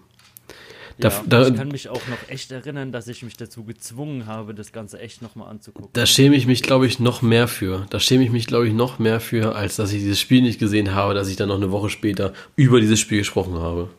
[0.98, 4.26] Da, ja, da, ich kann mich auch noch echt erinnern, dass ich mich dazu gezwungen
[4.26, 5.90] habe, das Ganze echt nochmal anzugucken.
[5.92, 7.86] Da schäme ich mich, glaube ich, noch mehr für.
[7.90, 10.58] Da schäme ich mich, glaube ich, noch mehr für, als dass ich dieses Spiel nicht
[10.58, 13.90] gesehen habe, dass ich dann noch eine Woche später über dieses Spiel gesprochen habe.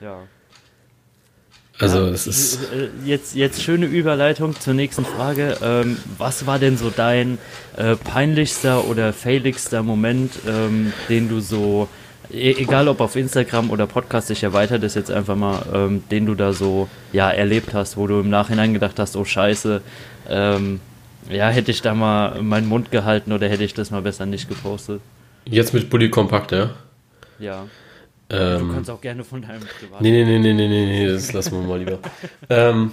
[0.00, 0.22] Ja.
[1.80, 5.56] Also ja, es ist äh, jetzt jetzt schöne Überleitung zur nächsten Frage.
[5.62, 7.38] Ähm, was war denn so dein
[7.76, 11.88] äh, peinlichster oder failigster Moment, ähm, den du so,
[12.30, 16.26] e egal ob auf Instagram oder Podcast, ich erweitere das jetzt einfach mal, ähm, den
[16.26, 19.80] du da so ja erlebt hast, wo du im Nachhinein gedacht hast, oh Scheiße,
[20.28, 20.80] ähm,
[21.30, 24.50] ja hätte ich da mal meinen Mund gehalten oder hätte ich das mal besser nicht
[24.50, 25.00] gepostet.
[25.46, 26.70] Jetzt mit Bully Kompakt, ja?
[27.38, 27.64] Ja.
[28.30, 30.02] Ähm, du kannst auch gerne von deinem privaten.
[30.04, 31.98] Nee, nee, nee, nee, nee, nee, nee, das lassen wir mal lieber.
[32.48, 32.92] ähm,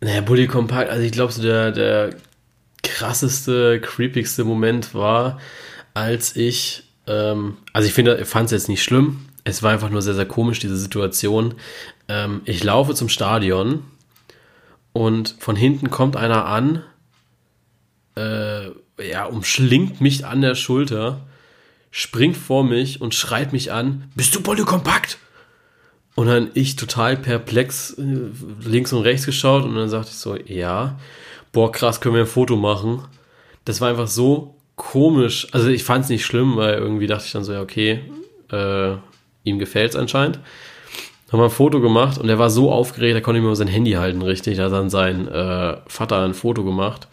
[0.00, 2.10] naja, Bully Compact, also ich glaube, so der, der
[2.82, 5.40] krasseste, creepigste Moment war,
[5.92, 9.26] als ich, ähm, also ich finde, fand es jetzt nicht schlimm.
[9.42, 11.54] Es war einfach nur sehr, sehr komisch, diese Situation.
[12.08, 13.82] Ähm, ich laufe zum Stadion
[14.92, 16.84] und von hinten kommt einer an,
[18.16, 18.66] äh,
[19.02, 21.26] ja, umschlingt mich an der Schulter
[21.90, 25.18] springt vor mich und schreit mich an, bist du Polykompakt?
[26.14, 28.30] Und dann ich total perplex äh,
[28.62, 30.98] links und rechts geschaut und dann sagte ich so, ja,
[31.52, 33.02] boah, krass, können wir ein Foto machen.
[33.64, 35.46] Das war einfach so komisch.
[35.52, 38.00] Also ich fand es nicht schlimm, weil irgendwie dachte ich dann so, ja, okay,
[38.50, 38.96] äh,
[39.44, 40.40] ihm gefällt es anscheinend.
[41.30, 43.68] Haben wir ein Foto gemacht und er war so aufgeregt, er konnte nicht mehr sein
[43.68, 44.56] Handy halten, richtig.
[44.56, 47.06] Da hat dann sein äh, Vater ein Foto gemacht.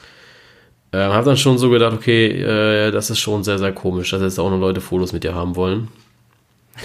[0.97, 4.21] Äh, habe dann schon so gedacht, okay, äh, das ist schon sehr, sehr komisch, dass
[4.23, 5.89] jetzt auch noch Leute Fotos mit dir haben wollen.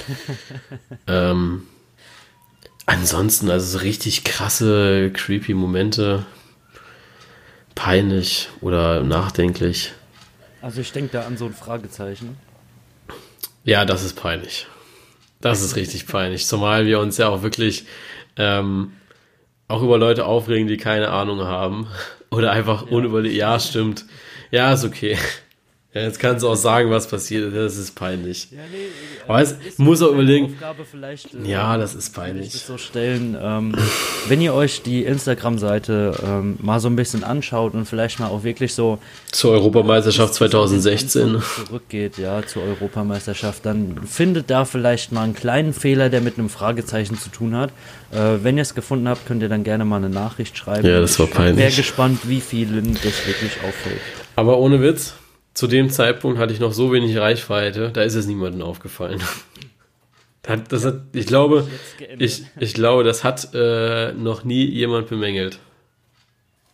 [1.07, 1.63] ähm,
[2.85, 6.27] ansonsten, also so richtig krasse, creepy Momente.
[7.75, 9.93] Peinlich oder nachdenklich.
[10.61, 12.37] Also ich denke da an so ein Fragezeichen.
[13.65, 14.67] Ja, das ist peinlich.
[15.41, 16.47] Das ist richtig peinlich.
[16.47, 17.87] Zumal wir uns ja auch wirklich
[18.37, 18.93] ähm,
[19.69, 21.89] auch über Leute aufregen, die keine Ahnung haben.
[22.33, 22.97] Oder einfach ja.
[22.97, 23.37] unüberlegt.
[23.37, 24.05] Ja, stimmt.
[24.51, 25.17] Ja, ist okay.
[25.95, 27.55] Ja, jetzt kannst du auch sagen, was passiert ist.
[27.55, 28.49] Das ist peinlich.
[28.51, 28.87] Ja, nee,
[29.29, 30.57] Aber es muss auch überlegen.
[30.59, 32.51] Äh, ja, das ist peinlich.
[32.51, 33.37] Das so stellen.
[33.39, 33.75] Ähm,
[34.27, 38.43] wenn ihr euch die Instagram-Seite ähm, mal so ein bisschen anschaut und vielleicht mal auch
[38.43, 39.01] wirklich so
[39.33, 46.09] zur Europameisterschaft 2016 zurückgeht, ja, zur Europameisterschaft, dann findet da vielleicht mal einen kleinen Fehler,
[46.09, 47.69] der mit einem Fragezeichen zu tun hat.
[48.13, 50.89] Äh, wenn ihr es gefunden habt, könnt ihr dann gerne mal eine Nachricht schreiben.
[50.89, 51.53] Ja, das war peinlich.
[51.53, 54.01] Ich wäre gespannt, wie vielen das wirklich auffällt.
[54.37, 55.17] Aber ohne Witz
[55.55, 59.21] zu dem Zeitpunkt hatte ich noch so wenig Reichweite, da ist es niemandem aufgefallen.
[60.69, 61.69] Das hat, ich glaube,
[62.19, 65.61] ich, ich glaube, das hat äh, noch nie jemand bemängelt.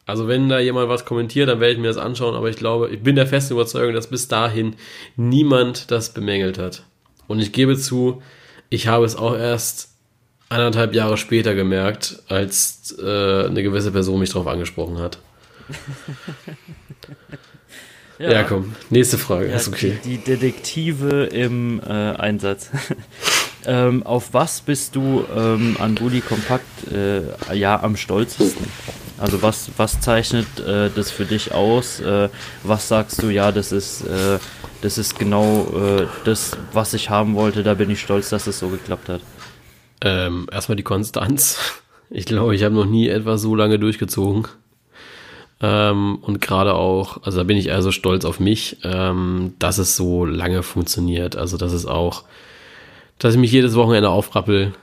[0.07, 2.89] Also wenn da jemand was kommentiert, dann werde ich mir das anschauen, aber ich glaube,
[2.89, 4.77] ich bin der festen Überzeugung, dass bis dahin
[5.17, 6.85] niemand das bemängelt hat.
[7.27, 8.23] Und ich gebe zu,
[8.71, 9.91] ich habe es auch erst
[10.49, 15.19] anderthalb Jahre später gemerkt, als äh, eine gewisse Person mich darauf angesprochen hat.
[18.19, 19.99] Ja, ja komm, nächste Frage, ja, ist okay.
[20.05, 22.71] Die, die Detektive im äh, Einsatz.
[23.67, 27.23] ähm, auf was bist du ähm, an Bully Kompakt äh,
[27.55, 28.67] ja am stolzesten?
[29.19, 32.01] Also was, was zeichnet äh, das für dich aus?
[32.01, 32.29] Äh,
[32.63, 34.39] was sagst du, ja, das ist, äh,
[34.83, 38.59] das ist genau äh, das, was ich haben wollte, da bin ich stolz, dass es
[38.59, 39.21] so geklappt hat.
[40.01, 41.59] Ähm, erstmal die Konstanz.
[42.11, 44.47] Ich glaube, ich habe noch nie etwas so lange durchgezogen.
[45.61, 49.79] Ähm, und gerade auch, also da bin ich eher so stolz auf mich, ähm, dass
[49.79, 51.37] es so lange funktioniert.
[51.37, 52.25] Also dass es auch,
[53.19, 54.75] dass ich mich jedes Wochenende aufrappel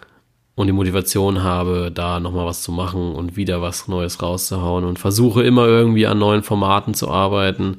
[0.56, 5.00] und die Motivation habe, da nochmal was zu machen und wieder was Neues rauszuhauen und
[5.00, 7.78] versuche immer irgendwie an neuen Formaten zu arbeiten.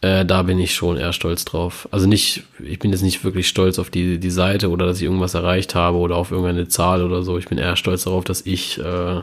[0.00, 1.88] Äh, da bin ich schon eher stolz drauf.
[1.90, 5.04] Also nicht, ich bin jetzt nicht wirklich stolz auf die, die Seite oder dass ich
[5.04, 7.36] irgendwas erreicht habe oder auf irgendeine Zahl oder so.
[7.36, 9.20] Ich bin eher stolz darauf, dass ich äh,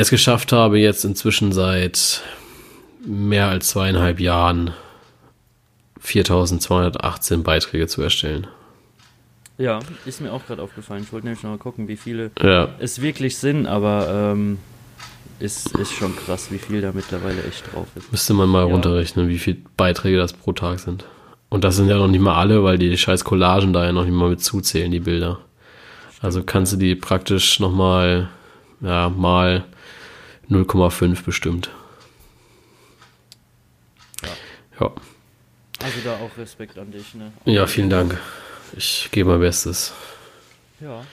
[0.00, 2.22] es geschafft habe, jetzt inzwischen seit
[3.04, 4.72] mehr als zweieinhalb Jahren
[6.00, 8.46] 4218 Beiträge zu erstellen.
[9.56, 11.02] Ja, ist mir auch gerade aufgefallen.
[11.02, 12.68] Ich wollte nämlich noch mal gucken, wie viele ja.
[12.78, 14.58] es wirklich sind, aber ähm,
[15.40, 18.10] ist, ist schon krass, wie viel da mittlerweile echt drauf ist.
[18.12, 18.72] Müsste man mal ja.
[18.72, 21.04] runterrechnen, wie viele Beiträge das pro Tag sind.
[21.48, 24.04] Und das sind ja noch nicht mal alle, weil die scheiß Collagen da ja noch
[24.04, 25.38] nicht mal mit zuzählen, die Bilder.
[26.20, 28.28] Also kannst du die praktisch nochmal
[28.80, 29.64] ja, mal
[30.50, 31.70] 0,5 bestimmt.
[34.22, 34.28] Ja.
[34.80, 34.92] ja.
[35.82, 37.32] Also da auch Respekt an dich, ne?
[37.44, 38.18] Ja, vielen Dank.
[38.76, 39.94] Ich gebe mein Bestes.
[40.80, 41.04] Ja.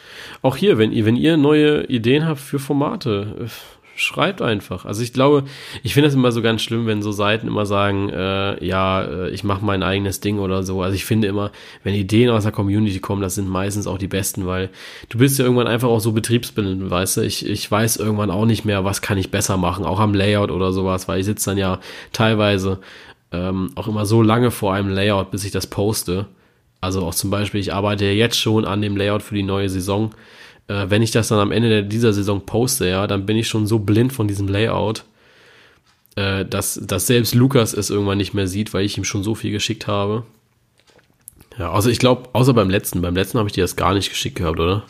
[0.41, 3.49] Auch hier, wenn ihr, wenn ihr neue Ideen habt für Formate,
[3.95, 4.85] schreibt einfach.
[4.85, 5.45] Also ich glaube,
[5.83, 9.29] ich finde das immer so ganz schlimm, wenn so Seiten immer sagen, äh, ja, äh,
[9.29, 10.81] ich mache mein eigenes Ding oder so.
[10.81, 11.51] Also ich finde immer,
[11.83, 14.69] wenn Ideen aus der Community kommen, das sind meistens auch die besten, weil
[15.09, 17.21] du bist ja irgendwann einfach auch so betriebsbildend, weißt du.
[17.21, 20.51] Ich, ich weiß irgendwann auch nicht mehr, was kann ich besser machen, auch am Layout
[20.51, 21.79] oder sowas, weil ich sitze dann ja
[22.11, 22.79] teilweise
[23.31, 26.27] ähm, auch immer so lange vor einem Layout, bis ich das poste.
[26.81, 29.69] Also auch zum Beispiel, ich arbeite ja jetzt schon an dem Layout für die neue
[29.69, 30.11] Saison
[30.67, 33.67] äh, wenn ich das dann am Ende dieser Saison poste, ja, dann bin ich schon
[33.67, 35.05] so blind von diesem Layout,
[36.15, 39.35] äh, dass, dass selbst Lukas es irgendwann nicht mehr sieht, weil ich ihm schon so
[39.35, 40.23] viel geschickt habe.
[41.57, 44.09] Ja, also ich glaube, außer beim letzten, beim letzten habe ich dir das gar nicht
[44.09, 44.83] geschickt gehabt, oder?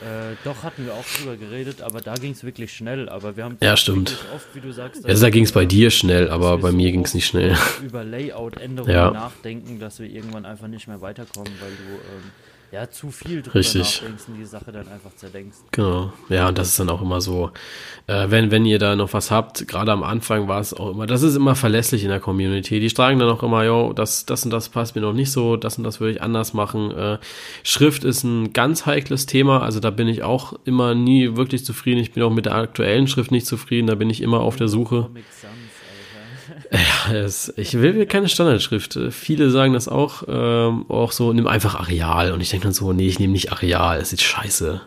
[0.00, 3.08] Äh, doch, hatten wir auch drüber geredet, aber da ging es wirklich schnell.
[3.08, 4.16] Aber wir haben ja, stimmt.
[4.34, 5.04] oft, wie du sagst.
[5.06, 7.56] Ja, da ging es bei dir schnell, aber bei mir ging es nicht schnell.
[7.82, 9.10] Über Layout-Änderungen ja.
[9.10, 12.30] nachdenken, dass wir irgendwann einfach nicht mehr weiterkommen, weil du ähm,
[12.70, 14.02] ja, zu viel drüber Richtig.
[14.02, 15.56] nachdenkst und die Sache dann einfach zerdenkst.
[15.72, 16.12] Genau.
[16.28, 17.50] Ja, und das ist dann auch immer so,
[18.06, 21.06] äh, wenn, wenn ihr da noch was habt, gerade am Anfang war es auch immer,
[21.06, 22.78] das ist immer verlässlich in der Community.
[22.78, 25.56] Die fragen dann auch immer, jo, das, das und das passt mir noch nicht so,
[25.56, 26.90] das und das würde ich anders machen.
[26.90, 27.18] Äh,
[27.62, 32.00] Schrift ist ein ganz heikles Thema, also da bin ich auch immer nie wirklich zufrieden.
[32.00, 34.68] Ich bin auch mit der aktuellen Schrift nicht zufrieden, da bin ich immer auf der
[34.68, 35.02] Suche.
[35.02, 35.24] Comic
[36.72, 38.98] ja, es, ich will keine Standardschrift.
[39.10, 42.32] Viele sagen das auch, ähm, auch so, nimm einfach Areal.
[42.32, 44.80] Und ich denke dann so, nee, ich nehme nicht Areal, es sieht scheiße.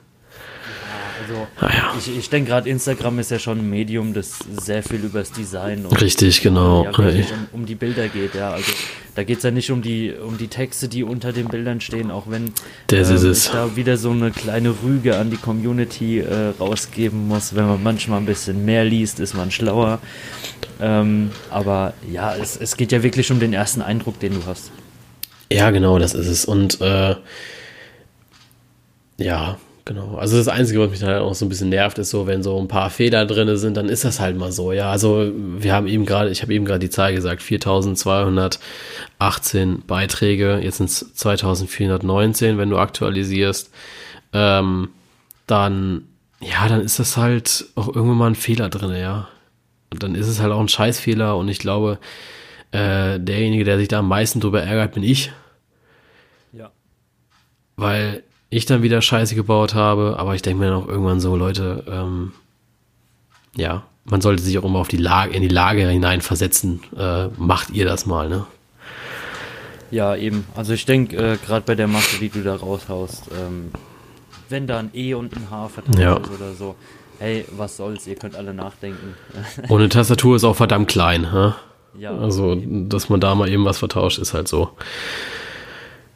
[1.31, 1.93] Also, ah, ja.
[1.97, 5.31] ich, ich denke gerade, Instagram ist ja schon ein Medium, das sehr viel über das
[5.31, 6.83] Design und Richtig, genau.
[6.83, 8.51] Ja, um, um, die Bilder geht, ja.
[8.51, 8.71] Also
[9.15, 12.11] da geht es ja nicht um die, um die Texte, die unter den Bildern stehen,
[12.11, 12.51] auch wenn
[12.87, 17.55] das ähm, ich da wieder so eine kleine Rüge an die Community äh, rausgeben muss.
[17.55, 19.99] Wenn man manchmal ein bisschen mehr liest, ist man schlauer.
[20.79, 24.71] Ähm, aber ja, es, es geht ja wirklich um den ersten Eindruck, den du hast.
[25.51, 26.45] Ja, genau, das ist es.
[26.45, 27.15] Und äh,
[29.17, 30.15] ja, Genau.
[30.15, 32.59] Also das Einzige, was mich halt auch so ein bisschen nervt, ist so, wenn so
[32.59, 34.71] ein paar Fehler drin sind, dann ist das halt mal so.
[34.71, 40.59] Ja, also wir haben eben gerade, ich habe eben gerade die Zahl gesagt, 4218 Beiträge,
[40.61, 43.71] jetzt sind es 2419, wenn du aktualisierst.
[44.33, 44.89] Ähm,
[45.47, 46.03] dann
[46.41, 49.27] ja, dann ist das halt auch irgendwann mal ein Fehler drin, ja.
[49.91, 51.99] Und dann ist es halt auch ein Scheißfehler und ich glaube,
[52.71, 55.31] äh, derjenige, der sich da am meisten drüber ärgert, bin ich.
[56.51, 56.71] Ja.
[57.75, 61.35] Weil ich dann wieder Scheiße gebaut habe, aber ich denke mir dann auch irgendwann so,
[61.35, 62.33] Leute, ähm,
[63.55, 66.81] ja, man sollte sich auch immer auf die Lage, in die Lage hineinversetzen.
[66.97, 68.45] Äh, macht ihr das mal, ne?
[69.89, 70.45] Ja, eben.
[70.55, 73.71] Also ich denke, äh, gerade bei der Masse, die du da raushaust, ähm,
[74.49, 76.17] wenn da ein E und ein H vertauscht Ja.
[76.17, 76.75] ist oder so,
[77.19, 79.15] hey, was soll's, ihr könnt alle nachdenken.
[79.69, 81.53] Und eine Tastatur ist auch verdammt klein, hä?
[81.99, 84.71] ja, Also, dass man da mal eben was vertauscht, ist halt so.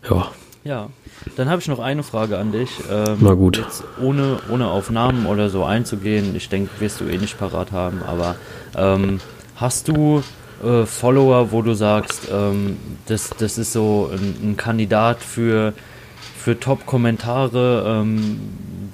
[0.09, 0.31] Ja,
[0.63, 0.89] ja.
[1.36, 2.69] Dann habe ich noch eine Frage an dich.
[2.91, 3.57] Ähm, Na gut.
[3.57, 7.71] Jetzt ohne, ohne auf Namen oder so einzugehen, ich denke, wirst du eh nicht parat
[7.71, 8.36] haben, aber
[8.78, 9.19] ähm,
[9.55, 10.23] hast du
[10.63, 15.73] äh, Follower, wo du sagst, ähm, das, das ist so ein, ein Kandidat für,
[16.45, 18.39] für Top-Kommentare, ähm,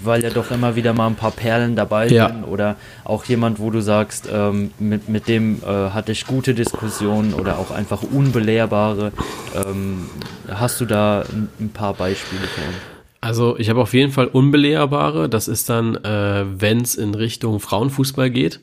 [0.01, 2.29] weil ja doch immer wieder mal ein paar Perlen dabei Ja.
[2.29, 6.53] sind oder auch jemand, wo du sagst, ähm, mit, mit dem äh, hatte ich gute
[6.53, 9.11] Diskussionen oder auch einfach unbelehrbare.
[9.53, 10.05] Ähm,
[10.49, 12.77] hast du da ein, ein paar Beispiele für uns?
[13.19, 15.27] Also ich habe auf jeden Fall unbelehrbare.
[15.27, 18.61] Das ist dann, äh, wenn es in Richtung Frauenfußball geht.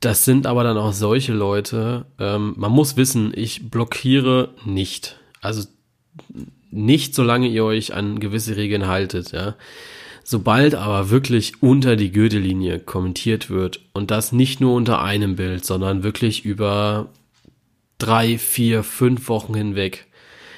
[0.00, 2.04] Das sind aber dann auch solche Leute.
[2.18, 5.16] Ähm, man muss wissen, ich blockiere nicht.
[5.40, 5.66] Also
[6.74, 9.32] nicht, solange ihr euch an gewisse Regeln haltet.
[9.32, 9.54] Ja.
[10.22, 15.64] Sobald aber wirklich unter die Gürtellinie kommentiert wird und das nicht nur unter einem Bild,
[15.64, 17.10] sondern wirklich über
[17.98, 20.06] drei, vier, fünf Wochen hinweg,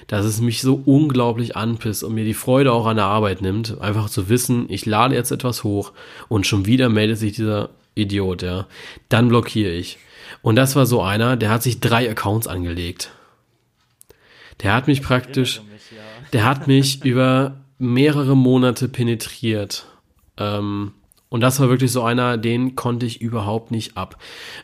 [0.07, 3.81] dass es mich so unglaublich anpisst und mir die Freude auch an der Arbeit nimmt,
[3.81, 5.93] einfach zu wissen, ich lade jetzt etwas hoch
[6.29, 8.67] und schon wieder meldet sich dieser Idiot, ja.
[9.09, 9.99] Dann blockiere ich.
[10.43, 13.11] Und das war so einer, der hat sich drei Accounts angelegt.
[14.63, 15.61] Der hat mich praktisch,
[16.33, 19.87] der hat mich über mehrere Monate penetriert.
[20.39, 20.93] Ähm,
[21.29, 24.17] und das war wirklich so einer, den konnte ich überhaupt nicht ab.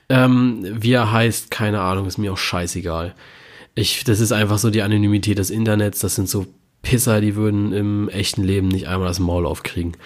[0.09, 3.15] Ähm, wie er heißt, keine Ahnung, ist mir auch scheißegal.
[3.75, 6.01] Ich, das ist einfach so die Anonymität des Internets.
[6.01, 6.47] Das sind so
[6.83, 9.97] Pisser, die würden im echten Leben nicht einmal das Maul aufkriegen.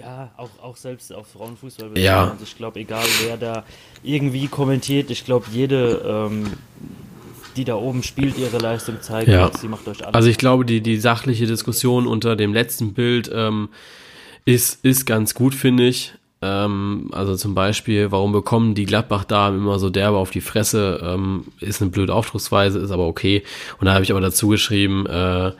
[0.00, 1.98] Ja, auch, auch selbst auf Frauenfußball.
[1.98, 2.36] Ja.
[2.42, 3.64] Ich glaube, egal wer da
[4.02, 6.52] irgendwie kommentiert, ich glaube, jede, ähm,
[7.56, 9.50] die da oben spielt, ihre Leistung zeigt, Ja.
[9.56, 10.14] sie macht euch alles.
[10.14, 13.68] Also ich glaube, die, die sachliche Diskussion unter dem letzten Bild ähm,
[14.44, 16.12] ist, ist ganz gut, finde ich.
[16.40, 21.00] Ähm, also zum Beispiel, warum bekommen die Gladbach-Damen immer so derbe auf die Fresse?
[21.02, 23.44] Ähm, ist eine blöde Aufdrucksweise, ist aber okay.
[23.78, 25.52] Und da habe ich aber dazu geschrieben, äh,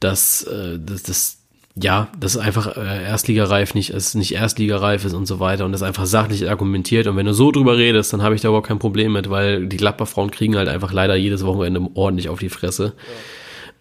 [0.00, 1.39] dass äh, das, das
[1.76, 5.72] ja, das ist einfach äh, erstligareif nicht, es nicht erstligareif ist und so weiter und
[5.72, 7.06] das einfach sachlich argumentiert.
[7.06, 9.66] Und wenn du so drüber redest, dann habe ich da überhaupt kein Problem mit, weil
[9.66, 12.94] die Gladbach-Frauen kriegen halt einfach leider jedes Wochenende ordentlich auf die Fresse.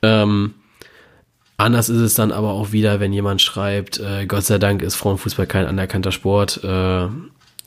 [0.03, 0.53] Ähm,
[1.57, 4.95] anders ist es dann aber auch wieder, wenn jemand schreibt, äh, Gott sei Dank ist
[4.95, 6.63] Frauenfußball kein anerkannter Sport.
[6.63, 7.07] Äh,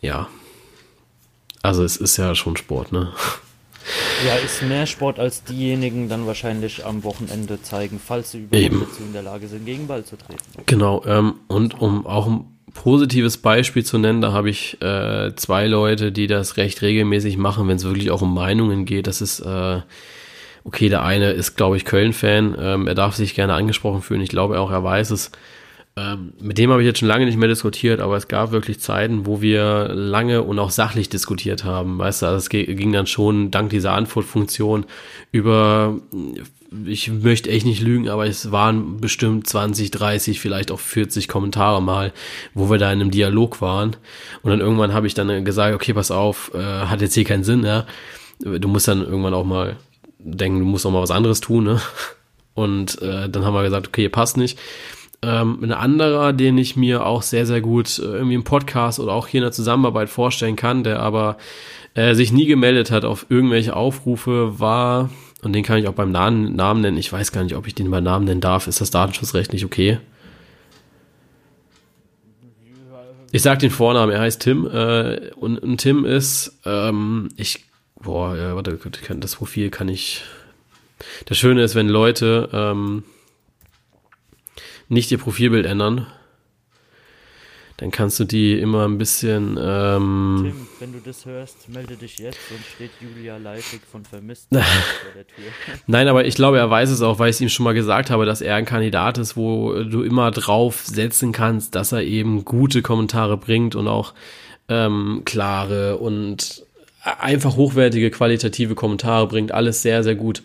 [0.02, 0.28] ja.
[1.62, 3.12] Also es ist ja schon Sport, ne?
[4.26, 9.02] Ja, ist mehr Sport als diejenigen dann wahrscheinlich am Wochenende zeigen, falls sie überhaupt dazu
[9.02, 10.40] in der Lage sind, gegen Ball zu treten.
[10.66, 15.66] Genau, ähm, und um auch ein positives Beispiel zu nennen, da habe ich äh, zwei
[15.66, 19.06] Leute, die das recht regelmäßig machen, wenn es wirklich auch um Meinungen geht.
[19.06, 19.80] Das ist, äh,
[20.64, 24.30] okay, der eine ist, glaube ich, Köln-Fan, ähm, er darf sich gerne angesprochen fühlen, ich
[24.30, 25.32] glaube auch, er weiß es.
[25.94, 28.80] Ähm, mit dem habe ich jetzt schon lange nicht mehr diskutiert, aber es gab wirklich
[28.80, 31.98] Zeiten, wo wir lange und auch sachlich diskutiert haben.
[31.98, 34.86] Weißt du, also es ging dann schon dank dieser Antwortfunktion
[35.32, 35.98] über,
[36.86, 41.82] ich möchte echt nicht lügen, aber es waren bestimmt 20, 30, vielleicht auch 40 Kommentare
[41.82, 42.14] mal,
[42.54, 43.96] wo wir da in einem Dialog waren.
[44.40, 47.44] Und dann irgendwann habe ich dann gesagt, okay, pass auf, äh, hat jetzt hier keinen
[47.44, 47.86] Sinn, ja.
[48.40, 49.76] Du musst dann irgendwann auch mal
[50.18, 51.80] denken, du musst auch mal was anderes tun, ne?
[52.54, 54.58] Und äh, dann haben wir gesagt, okay, passt nicht.
[55.24, 59.12] Ähm, ein anderer, den ich mir auch sehr, sehr gut äh, irgendwie im Podcast oder
[59.12, 61.36] auch hier in der Zusammenarbeit vorstellen kann, der aber
[61.94, 65.10] äh, sich nie gemeldet hat auf irgendwelche Aufrufe, war,
[65.42, 67.74] und den kann ich auch beim Namen, Namen nennen, ich weiß gar nicht, ob ich
[67.74, 69.98] den beim Namen nennen darf, ist das datenschutzrechtlich okay?
[73.30, 77.64] Ich sag den Vornamen, er heißt Tim, äh, und, und Tim ist, ähm, ich,
[78.00, 78.78] boah, ja, warte,
[79.16, 80.22] das Profil kann ich,
[81.26, 83.04] das Schöne ist, wenn Leute, ähm,
[84.88, 86.06] nicht ihr Profilbild ändern,
[87.82, 89.58] dann kannst du die immer ein bisschen.
[89.60, 94.46] Ähm, Tim, wenn du das hörst, melde dich jetzt und steht Julia Leifig von Vermisst
[94.52, 94.60] vor
[95.16, 95.44] der Tür.
[95.88, 98.10] Nein, aber ich glaube, er weiß es auch, weil ich es ihm schon mal gesagt
[98.10, 102.44] habe, dass er ein Kandidat ist, wo du immer drauf setzen kannst, dass er eben
[102.44, 104.14] gute Kommentare bringt und auch
[104.68, 106.64] ähm, klare und
[107.02, 110.42] einfach hochwertige, qualitative Kommentare bringt, alles sehr, sehr gut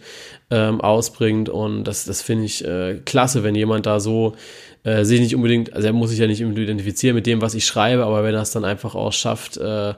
[0.49, 1.49] ähm, ausbringt.
[1.49, 4.35] Und das, das finde ich äh, klasse, wenn jemand da so
[4.83, 7.65] äh, sich nicht unbedingt, also er muss sich ja nicht identifizieren mit dem, was ich
[7.65, 9.93] schreibe, aber wenn er es dann einfach auch schafft, äh,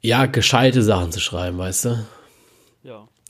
[0.00, 2.06] ja, gescheite Sachen zu schreiben, weißt du?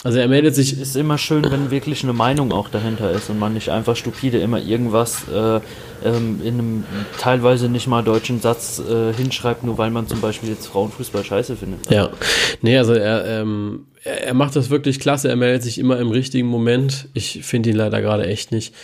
[0.05, 0.79] Also er meldet sich.
[0.79, 4.39] Ist immer schön, wenn wirklich eine Meinung auch dahinter ist und man nicht einfach stupide
[4.39, 5.61] immer irgendwas äh,
[6.05, 6.85] ähm, in einem
[7.19, 11.57] teilweise nicht mal deutschen Satz äh, hinschreibt, nur weil man zum Beispiel jetzt Frauenfußball scheiße
[11.57, 11.91] findet.
[11.91, 12.11] Ja,
[12.61, 16.47] nee, also er, ähm, er, macht das wirklich klasse, er meldet sich immer im richtigen
[16.47, 17.09] Moment.
[17.15, 18.75] Ich finde ihn leider gerade echt nicht.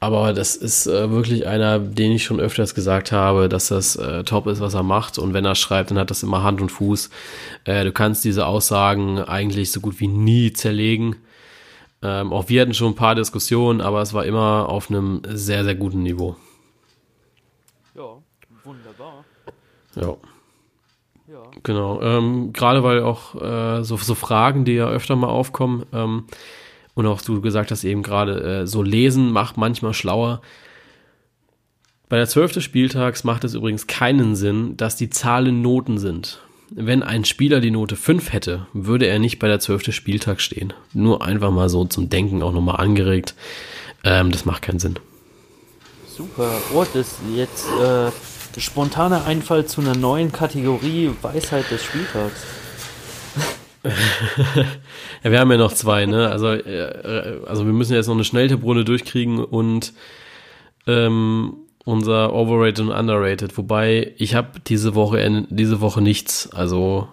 [0.00, 4.24] Aber das ist äh, wirklich einer, den ich schon öfters gesagt habe, dass das äh,
[4.24, 5.18] top ist, was er macht.
[5.18, 7.10] Und wenn er schreibt, dann hat das immer Hand und Fuß.
[7.64, 11.16] Äh, du kannst diese Aussagen eigentlich so gut wie nie zerlegen.
[12.02, 15.64] Ähm, auch wir hatten schon ein paar Diskussionen, aber es war immer auf einem sehr,
[15.64, 16.34] sehr guten Niveau.
[17.94, 18.16] Ja,
[18.64, 19.24] wunderbar.
[19.94, 20.16] Ja.
[21.62, 22.00] Genau.
[22.02, 26.24] Ähm, Gerade weil auch äh, so, so Fragen, die ja öfter mal aufkommen, ähm,
[26.94, 30.42] und auch du gesagt hast eben gerade, äh, so lesen macht manchmal schlauer.
[32.08, 32.60] Bei der 12.
[32.60, 36.42] Spieltags macht es übrigens keinen Sinn, dass die Zahlen Noten sind.
[36.68, 39.94] Wenn ein Spieler die Note 5 hätte, würde er nicht bei der 12.
[39.94, 40.72] Spieltag stehen.
[40.92, 43.34] Nur einfach mal so zum Denken auch nochmal angeregt.
[44.04, 44.98] Ähm, das macht keinen Sinn.
[46.06, 46.50] Super.
[46.74, 48.10] Oh, das jetzt äh,
[48.60, 52.44] spontaner Einfall zu einer neuen Kategorie Weisheit des Spieltags.
[55.24, 56.28] ja, wir haben ja noch zwei, ne?
[56.28, 59.92] Also, äh, also wir müssen jetzt noch eine Schnelltipprunde durchkriegen und
[60.86, 63.56] ähm, unser Overrated und Underrated.
[63.58, 66.50] Wobei ich habe diese Woche diese Woche nichts.
[66.52, 67.08] Also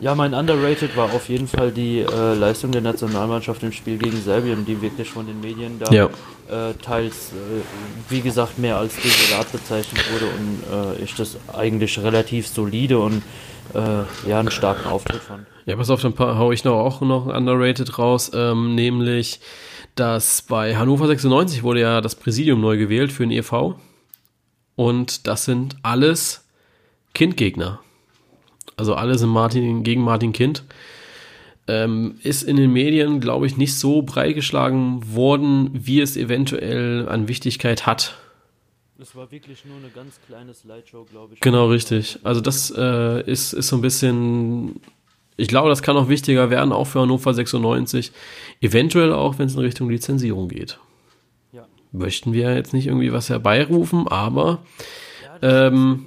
[0.00, 4.20] ja, mein Underrated war auf jeden Fall die äh, Leistung der Nationalmannschaft im Spiel gegen
[4.20, 6.08] Serbien, die wirklich von den Medien da ja.
[6.48, 7.62] Äh, teils, äh,
[8.08, 13.22] wie gesagt, mehr als desolat bezeichnet wurde und äh, ich das eigentlich relativ solide und
[13.74, 15.46] ja, einen starken Auftritt fand.
[15.66, 19.40] Ja, pass auf, dann hau ich noch auch noch Underrated raus, ähm, nämlich,
[19.94, 23.74] dass bei Hannover 96 wurde ja das Präsidium neu gewählt für den EV
[24.74, 26.48] und das sind alles
[27.12, 27.80] Kindgegner.
[28.78, 30.64] Also alle sind Martin, gegen Martin Kind.
[31.68, 37.06] Ähm, ist in den Medien, glaube ich, nicht so breit geschlagen worden, wie es eventuell
[37.08, 38.16] an Wichtigkeit hat.
[39.00, 41.40] Es war wirklich nur eine ganz kleine Slideshow, glaube ich.
[41.40, 42.18] Genau, richtig.
[42.24, 44.80] Also das äh, ist, ist so ein bisschen,
[45.36, 48.10] ich glaube, das kann auch wichtiger werden, auch für Hannover 96.
[48.60, 50.80] Eventuell auch, wenn es in Richtung Lizenzierung geht.
[51.52, 51.64] Ja.
[51.92, 54.64] Möchten wir jetzt nicht irgendwie was herbeirufen, aber
[55.42, 56.06] ja, ähm,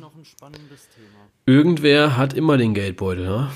[1.45, 3.51] irgendwer hat immer den Geldbeutel, ne?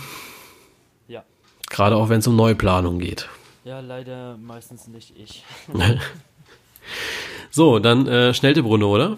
[1.75, 3.27] Gerade auch wenn es um Neuplanung geht.
[3.65, 5.43] Ja, leider meistens nicht ich.
[7.51, 9.17] so, dann äh, Schnelltipprunde, oder?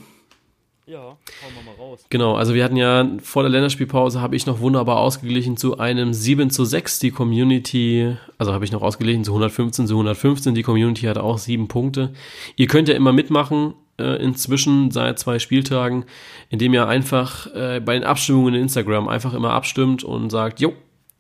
[0.88, 1.18] Ja, hauen
[1.53, 2.03] wir mal raus.
[2.10, 6.14] Genau, also wir hatten ja vor der Länderspielpause habe ich noch wunderbar ausgeglichen zu einem
[6.16, 6.97] 7 zu 6.
[6.97, 10.55] Die Community, also habe ich noch ausgeglichen zu 115 zu 115.
[10.55, 12.12] Die Community hatte auch sieben Punkte.
[12.55, 16.05] Ihr könnt ja immer mitmachen äh, inzwischen seit zwei Spieltagen,
[16.49, 20.74] indem ihr einfach äh, bei den Abstimmungen in Instagram einfach immer abstimmt und sagt, jo,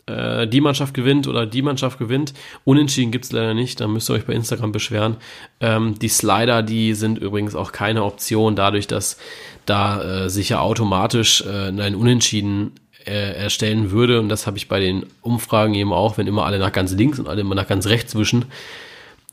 [0.07, 2.33] äh, die Mannschaft gewinnt oder die Mannschaft gewinnt.
[2.63, 5.17] Unentschieden gibt's leider nicht, da müsst ihr euch bei Instagram beschweren.
[5.59, 9.17] Ähm, die Slider, die sind übrigens auch keine Option, dadurch, dass
[9.65, 12.71] da äh, sich ja automatisch äh, ein Unentschieden
[13.05, 14.19] äh, erstellen würde.
[14.19, 17.19] Und das habe ich bei den Umfragen eben auch, wenn immer alle nach ganz links
[17.19, 18.45] und alle immer nach ganz rechts wischen.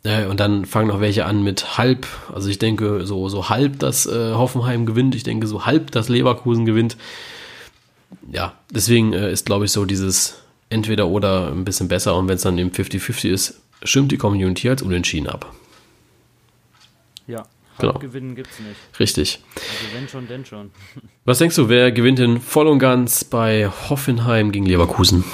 [0.04, 2.06] Äh, und dann fangen noch welche an mit halb.
[2.32, 5.14] Also ich denke so, so halb, dass äh, Hoffenheim gewinnt.
[5.14, 6.96] Ich denke so halb, dass Leverkusen gewinnt.
[8.30, 12.16] Ja, deswegen äh, ist, glaube ich, so dieses entweder oder ein bisschen besser.
[12.16, 15.52] Und wenn es dann eben 50-50 ist, stimmt die Community als unentschieden ab.
[17.26, 17.44] Ja,
[17.78, 17.94] genau.
[17.94, 19.00] gewinnen gibt es nicht.
[19.00, 19.40] Richtig.
[19.56, 20.70] Also wenn schon, denn schon.
[21.24, 25.24] Was denkst du, wer gewinnt denn voll und ganz bei Hoffenheim gegen Leverkusen?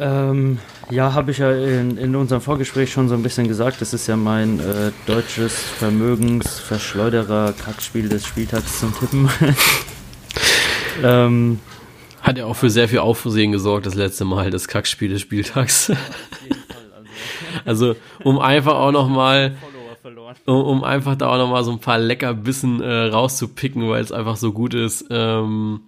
[0.00, 0.58] Ähm,
[0.90, 3.80] ja, habe ich ja in, in, unserem Vorgespräch schon so ein bisschen gesagt.
[3.80, 9.28] Das ist ja mein äh, deutsches Vermögensverschleuderer-Kackspiel des Spieltags zum Tippen.
[11.02, 11.58] ähm,
[12.22, 15.90] Hat ja auch für sehr viel Aufsehen gesorgt, das letzte Mal, das Kackspiel des Spieltags.
[17.64, 17.90] also.
[17.90, 19.56] also, um einfach auch nochmal
[20.46, 24.36] um, um einfach da auch nochmal so ein paar Leckerbissen äh, rauszupicken, weil es einfach
[24.36, 25.06] so gut ist.
[25.10, 25.80] Ähm,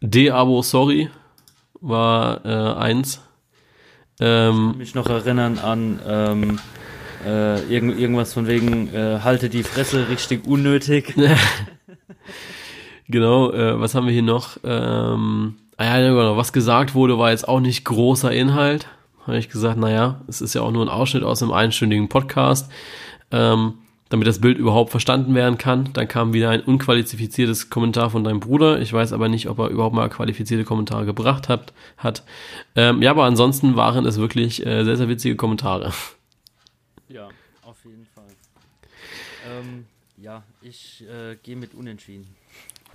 [0.00, 1.08] De-Abo, sorry
[1.80, 3.20] war äh, eins.
[4.20, 6.58] Ähm, ich kann mich noch erinnern an ähm,
[7.24, 11.14] äh, irgend, irgendwas von wegen, äh, halte die Fresse richtig unnötig.
[13.08, 14.58] genau, äh, was haben wir hier noch?
[14.64, 18.88] Ähm, ah ja, genau, was gesagt wurde, war jetzt auch nicht großer Inhalt.
[19.26, 22.70] Habe ich gesagt, naja, es ist ja auch nur ein Ausschnitt aus einem einstündigen Podcast.
[23.30, 23.74] Ähm,
[24.08, 25.92] damit das Bild überhaupt verstanden werden kann.
[25.92, 28.80] Dann kam wieder ein unqualifiziertes Kommentar von deinem Bruder.
[28.80, 31.72] Ich weiß aber nicht, ob er überhaupt mal qualifizierte Kommentare gebracht hat.
[31.96, 32.22] hat.
[32.76, 35.92] Ähm, ja, aber ansonsten waren es wirklich äh, sehr, sehr witzige Kommentare.
[37.08, 37.28] Ja,
[37.62, 38.24] auf jeden Fall.
[39.50, 39.86] Ähm,
[40.18, 42.28] ja, ich äh, gehe mit Unentschieden.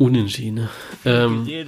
[0.01, 0.67] Unentschieden.
[1.05, 1.47] Ähm,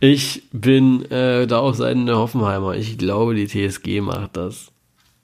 [0.00, 2.76] ich bin äh, da auf Seiten der Hoffenheimer.
[2.76, 4.70] Ich glaube, die TSG macht das.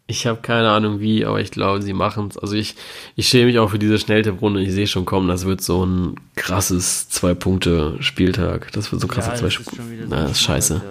[0.09, 2.37] Ich habe keine Ahnung wie, aber ich glaube, sie machen es.
[2.37, 2.75] Also ich,
[3.15, 4.61] ich schäme mich auch für diese Schnelltipprunde.
[4.61, 8.73] Ich sehe schon kommen, das wird so ein krasses Zwei-Punkte-Spieltag.
[8.73, 9.83] Das wird so ein krasser ja, Zwei-Punkte.
[10.03, 10.83] So das ist scheiße.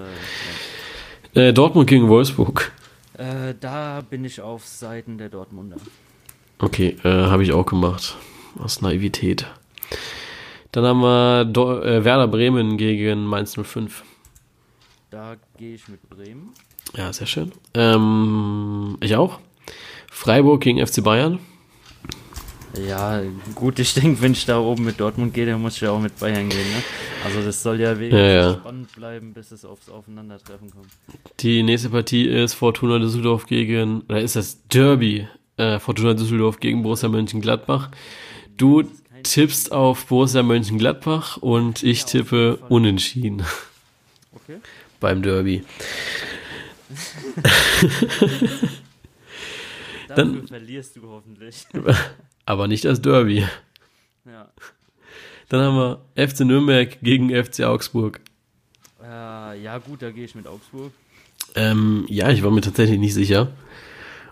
[1.34, 2.72] Äh, Dortmund gegen Wolfsburg.
[3.18, 5.76] Äh, da bin ich auf Seiten der Dortmunder.
[6.60, 8.16] Okay, äh, habe ich auch gemacht.
[8.58, 9.48] Aus Naivität.
[10.72, 14.04] Dann haben wir Do äh, Werder Bremen gegen Mainz 05.
[15.12, 16.54] Da gehe ich mit Bremen.
[16.98, 17.52] Ja, sehr schön.
[17.74, 19.40] Ähm, ich auch.
[20.12, 21.40] Freiburg gegen FC Bayern.
[22.88, 23.22] Ja,
[23.54, 26.00] gut, ich denke, wenn ich da oben mit Dortmund gehe, dann muss ich ja auch
[26.00, 26.68] mit Bayern gehen.
[26.72, 26.84] Ne?
[27.24, 28.54] Also das soll ja wenigstens ja, ja.
[28.56, 30.88] spannend bleiben, bis es aufs Aufeinandertreffen kommt.
[31.40, 35.28] Die nächste Partie ist Fortuna Düsseldorf gegen, oder ist das Derby?
[35.58, 37.92] Äh, Fortuna Düsseldorf gegen Borussia Mönchengladbach.
[38.58, 38.84] Du
[39.24, 43.44] tippst auf Borussia Mönchengladbach und ich tippe unentschieden.
[44.36, 44.58] Okay.
[45.00, 45.64] Beim Derby.
[50.16, 51.66] Dann verlierst du hoffentlich.
[52.46, 53.46] Aber nicht das Derby.
[54.26, 54.50] Ja.
[55.50, 58.22] Dann haben wir FC Nürnberg gegen FC Augsburg.
[59.02, 60.92] Äh, ja, gut, da gehe ich mit Augsburg.
[61.56, 63.52] Ähm, ja, ich war mir tatsächlich nicht sicher.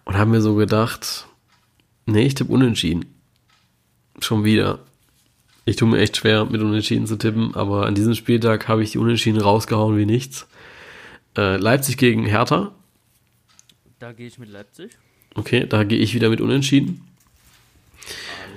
[0.05, 1.27] Und habe mir so gedacht,
[2.05, 3.10] nee, ich tippe unentschieden.
[4.21, 4.79] Schon wieder.
[5.65, 8.91] Ich tue mir echt schwer, mit Unentschieden zu tippen, aber an diesem Spieltag habe ich
[8.91, 10.47] die Unentschieden rausgehauen wie nichts.
[11.37, 12.71] Äh, Leipzig gegen Hertha.
[13.99, 14.91] Da gehe ich mit Leipzig.
[15.35, 17.07] Okay, da gehe ich wieder mit Unentschieden.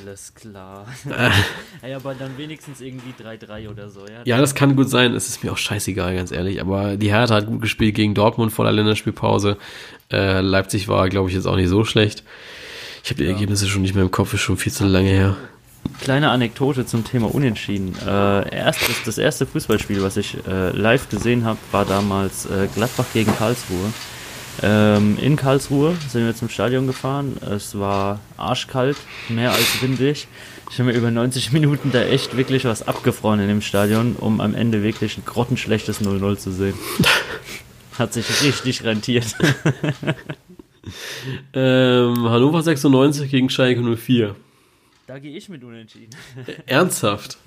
[0.01, 0.87] Alles klar.
[1.87, 4.23] ja, aber dann wenigstens irgendwie 3-3 oder so, ja?
[4.25, 5.15] Ja, das kann gut sein.
[5.15, 6.61] Es ist mir auch scheißegal, ganz ehrlich.
[6.61, 9.57] Aber die Hertha hat gut gespielt gegen Dortmund vor der Länderspielpause.
[10.11, 12.23] Äh, Leipzig war, glaube ich, jetzt auch nicht so schlecht.
[13.03, 13.33] Ich habe die ja.
[13.33, 15.37] Ergebnisse schon nicht mehr im Kopf, ist schon viel zu lange her.
[16.01, 17.95] Kleine Anekdote zum Thema Unentschieden.
[18.07, 22.68] Äh, erst, das, das, erste Fußballspiel, was ich äh, live gesehen habe, war damals äh,
[22.74, 23.93] Gladbach gegen Karlsruhe.
[24.62, 27.37] Ähm, in Karlsruhe sind wir zum Stadion gefahren.
[27.41, 28.97] Es war arschkalt,
[29.28, 30.28] mehr als windig.
[30.70, 34.41] Ich habe mir über 90 Minuten da echt wirklich was abgefroren in dem Stadion, um
[34.41, 36.74] am Ende wirklich ein grottenschlechtes 0-0 zu sehen.
[37.99, 39.37] Hat sich richtig rentiert.
[41.53, 44.35] ähm, Hannover 96 gegen Schalke 04.
[45.07, 46.15] Da gehe ich mit unentschieden.
[46.67, 47.39] Ernsthaft?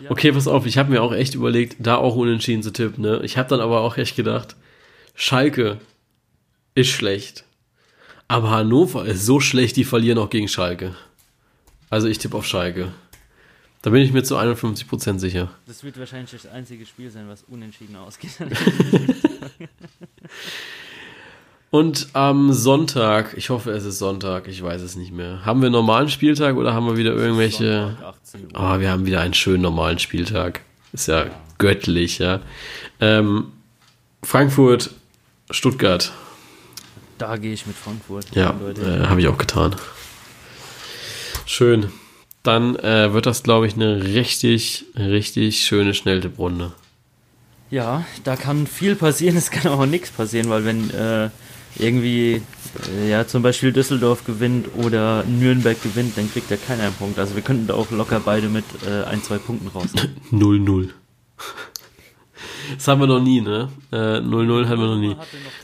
[0.00, 0.10] Ja.
[0.10, 3.02] Okay, pass auf, ich habe mir auch echt überlegt, da auch unentschieden zu tippen.
[3.02, 3.20] Ne?
[3.24, 4.56] Ich habe dann aber auch echt gedacht,
[5.14, 5.80] Schalke
[6.74, 7.44] ist schlecht.
[8.28, 10.94] Aber Hannover ist so schlecht, die verlieren auch gegen Schalke.
[11.90, 12.92] Also ich tippe auf Schalke.
[13.82, 15.50] Da bin ich mir zu 51% sicher.
[15.66, 18.30] Das wird wahrscheinlich das einzige Spiel sein, was unentschieden ausgeht.
[21.72, 25.42] Und am Sonntag, ich hoffe, es ist Sonntag, ich weiß es nicht mehr.
[25.46, 27.96] Haben wir einen normalen Spieltag oder haben wir wieder irgendwelche.
[28.52, 30.60] Oh, wir haben wieder einen schönen normalen Spieltag.
[30.92, 31.30] Ist ja, ja.
[31.56, 32.40] göttlich, ja.
[33.00, 33.52] Ähm,
[34.22, 34.90] Frankfurt,
[35.50, 36.12] Stuttgart.
[37.16, 38.26] Da gehe ich mit Frankfurt.
[38.34, 39.74] Ja, äh, habe ich auch getan.
[41.46, 41.90] Schön.
[42.42, 46.72] Dann äh, wird das, glaube ich, eine richtig, richtig schöne Schnelltipprunde.
[47.70, 51.30] Ja, da kann viel passieren, es kann auch nichts passieren, weil wenn äh,
[51.78, 52.42] irgendwie,
[53.00, 57.18] äh, ja, zum Beispiel Düsseldorf gewinnt oder Nürnberg gewinnt, dann kriegt er keinen Punkt.
[57.18, 59.88] Also wir könnten da auch locker beide mit äh, ein, zwei Punkten raus.
[60.30, 60.88] 0-0.
[62.74, 63.68] Das haben wir noch nie, ne?
[63.90, 65.16] 0-0 äh, hatten wir noch nie.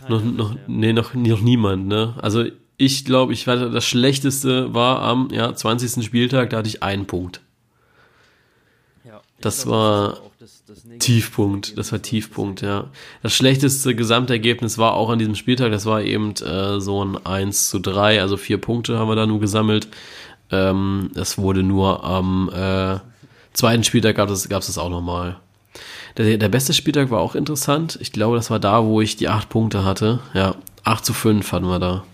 [0.08, 2.14] Noch, noch, nee, noch, noch niemand, ne?
[2.20, 2.44] Also
[2.76, 6.04] ich glaube, ich warte, das schlechteste war am ja, 20.
[6.04, 7.40] Spieltag, da hatte ich einen Punkt.
[9.40, 12.90] Das war das, das Tiefpunkt, das war Tiefpunkt, ja.
[13.22, 17.70] Das schlechteste Gesamtergebnis war auch an diesem Spieltag, das war eben äh, so ein 1
[17.70, 19.88] zu 3, also vier Punkte haben wir da nur gesammelt.
[20.50, 22.98] Ähm, es wurde nur am äh,
[23.52, 25.36] zweiten Spieltag gab es es das auch nochmal.
[26.16, 27.98] Der, der beste Spieltag war auch interessant.
[28.00, 30.18] Ich glaube, das war da, wo ich die acht Punkte hatte.
[30.34, 32.04] Ja, 8 zu 5 hatten wir da.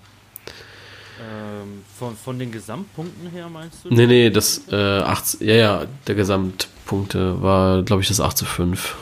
[1.99, 3.95] Von, von den Gesamtpunkten her meinst du?
[3.95, 8.45] Nee, nee, das äh, 8, ja, ja, der Gesamtpunkte war, glaube ich, das 8 zu
[8.45, 8.97] 5.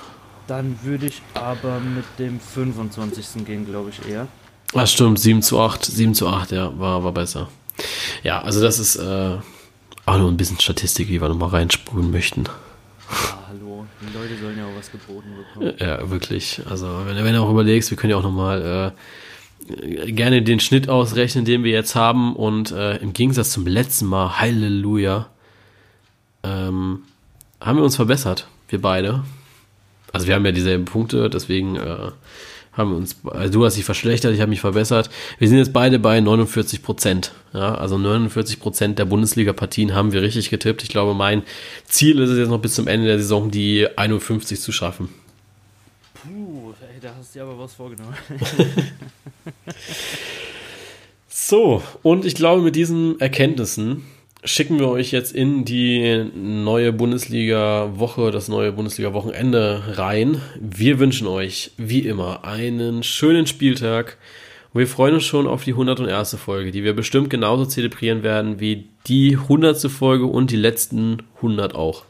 [0.47, 3.47] Dann würde ich aber mit dem 25.
[3.47, 4.29] gehen, glaube ich, eher.
[4.75, 7.49] Ah, stimmt, 7 zu 8, 7 zu 8, ja, war, war besser.
[8.23, 9.39] Ja, also das ist äh,
[10.05, 12.45] auch nur ein bisschen Statistik, die wir nochmal reinspulen möchten.
[12.45, 15.75] Ja, hallo, die Leute sollen ja auch was geboten bekommen.
[15.79, 16.61] Ja, wirklich.
[16.69, 18.99] Also, wenn, wenn du auch überlegst, wir können ja auch nochmal äh,
[19.67, 22.35] gerne den Schnitt ausrechnen, den wir jetzt haben.
[22.37, 25.29] Und äh, im Gegensatz zum letzten Mal, Halleluja,
[26.43, 27.01] ähm,
[27.61, 29.25] haben wir uns verbessert, wir beide.
[30.13, 32.11] Also wir haben ja dieselben Punkte, deswegen äh,
[32.73, 35.11] haben wir uns, also du hast dich verschlechtert, ich habe mich verbessert.
[35.39, 37.33] Wir sind jetzt beide bei 49 Prozent.
[37.53, 40.83] Ja, also 49 Prozent der Bundesliga-Partien haben wir richtig getippt.
[40.83, 41.43] Ich glaube, mein
[41.87, 45.11] Ziel ist es jetzt noch bis zum Ende der Saison, die 51 zu schaffen.
[47.03, 48.15] Da hast du dir aber was vorgenommen.
[51.29, 54.05] so, und ich glaube, mit diesen Erkenntnissen
[54.45, 60.41] schicken wir euch jetzt in die neue Bundesliga-Woche, das neue Bundesliga-Wochenende rein.
[60.61, 64.17] Wir wünschen euch, wie immer, einen schönen Spieltag.
[64.73, 66.37] Und wir freuen uns schon auf die 101.
[66.37, 69.91] Folge, die wir bestimmt genauso zelebrieren werden wie die 100.
[69.91, 72.05] Folge und die letzten 100 auch.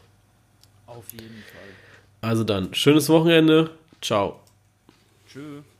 [0.85, 1.61] Auf jeden Fall.
[2.21, 3.71] Also dann, schönes Wochenende.
[3.99, 4.42] Ciao.
[5.33, 5.72] Tschüss.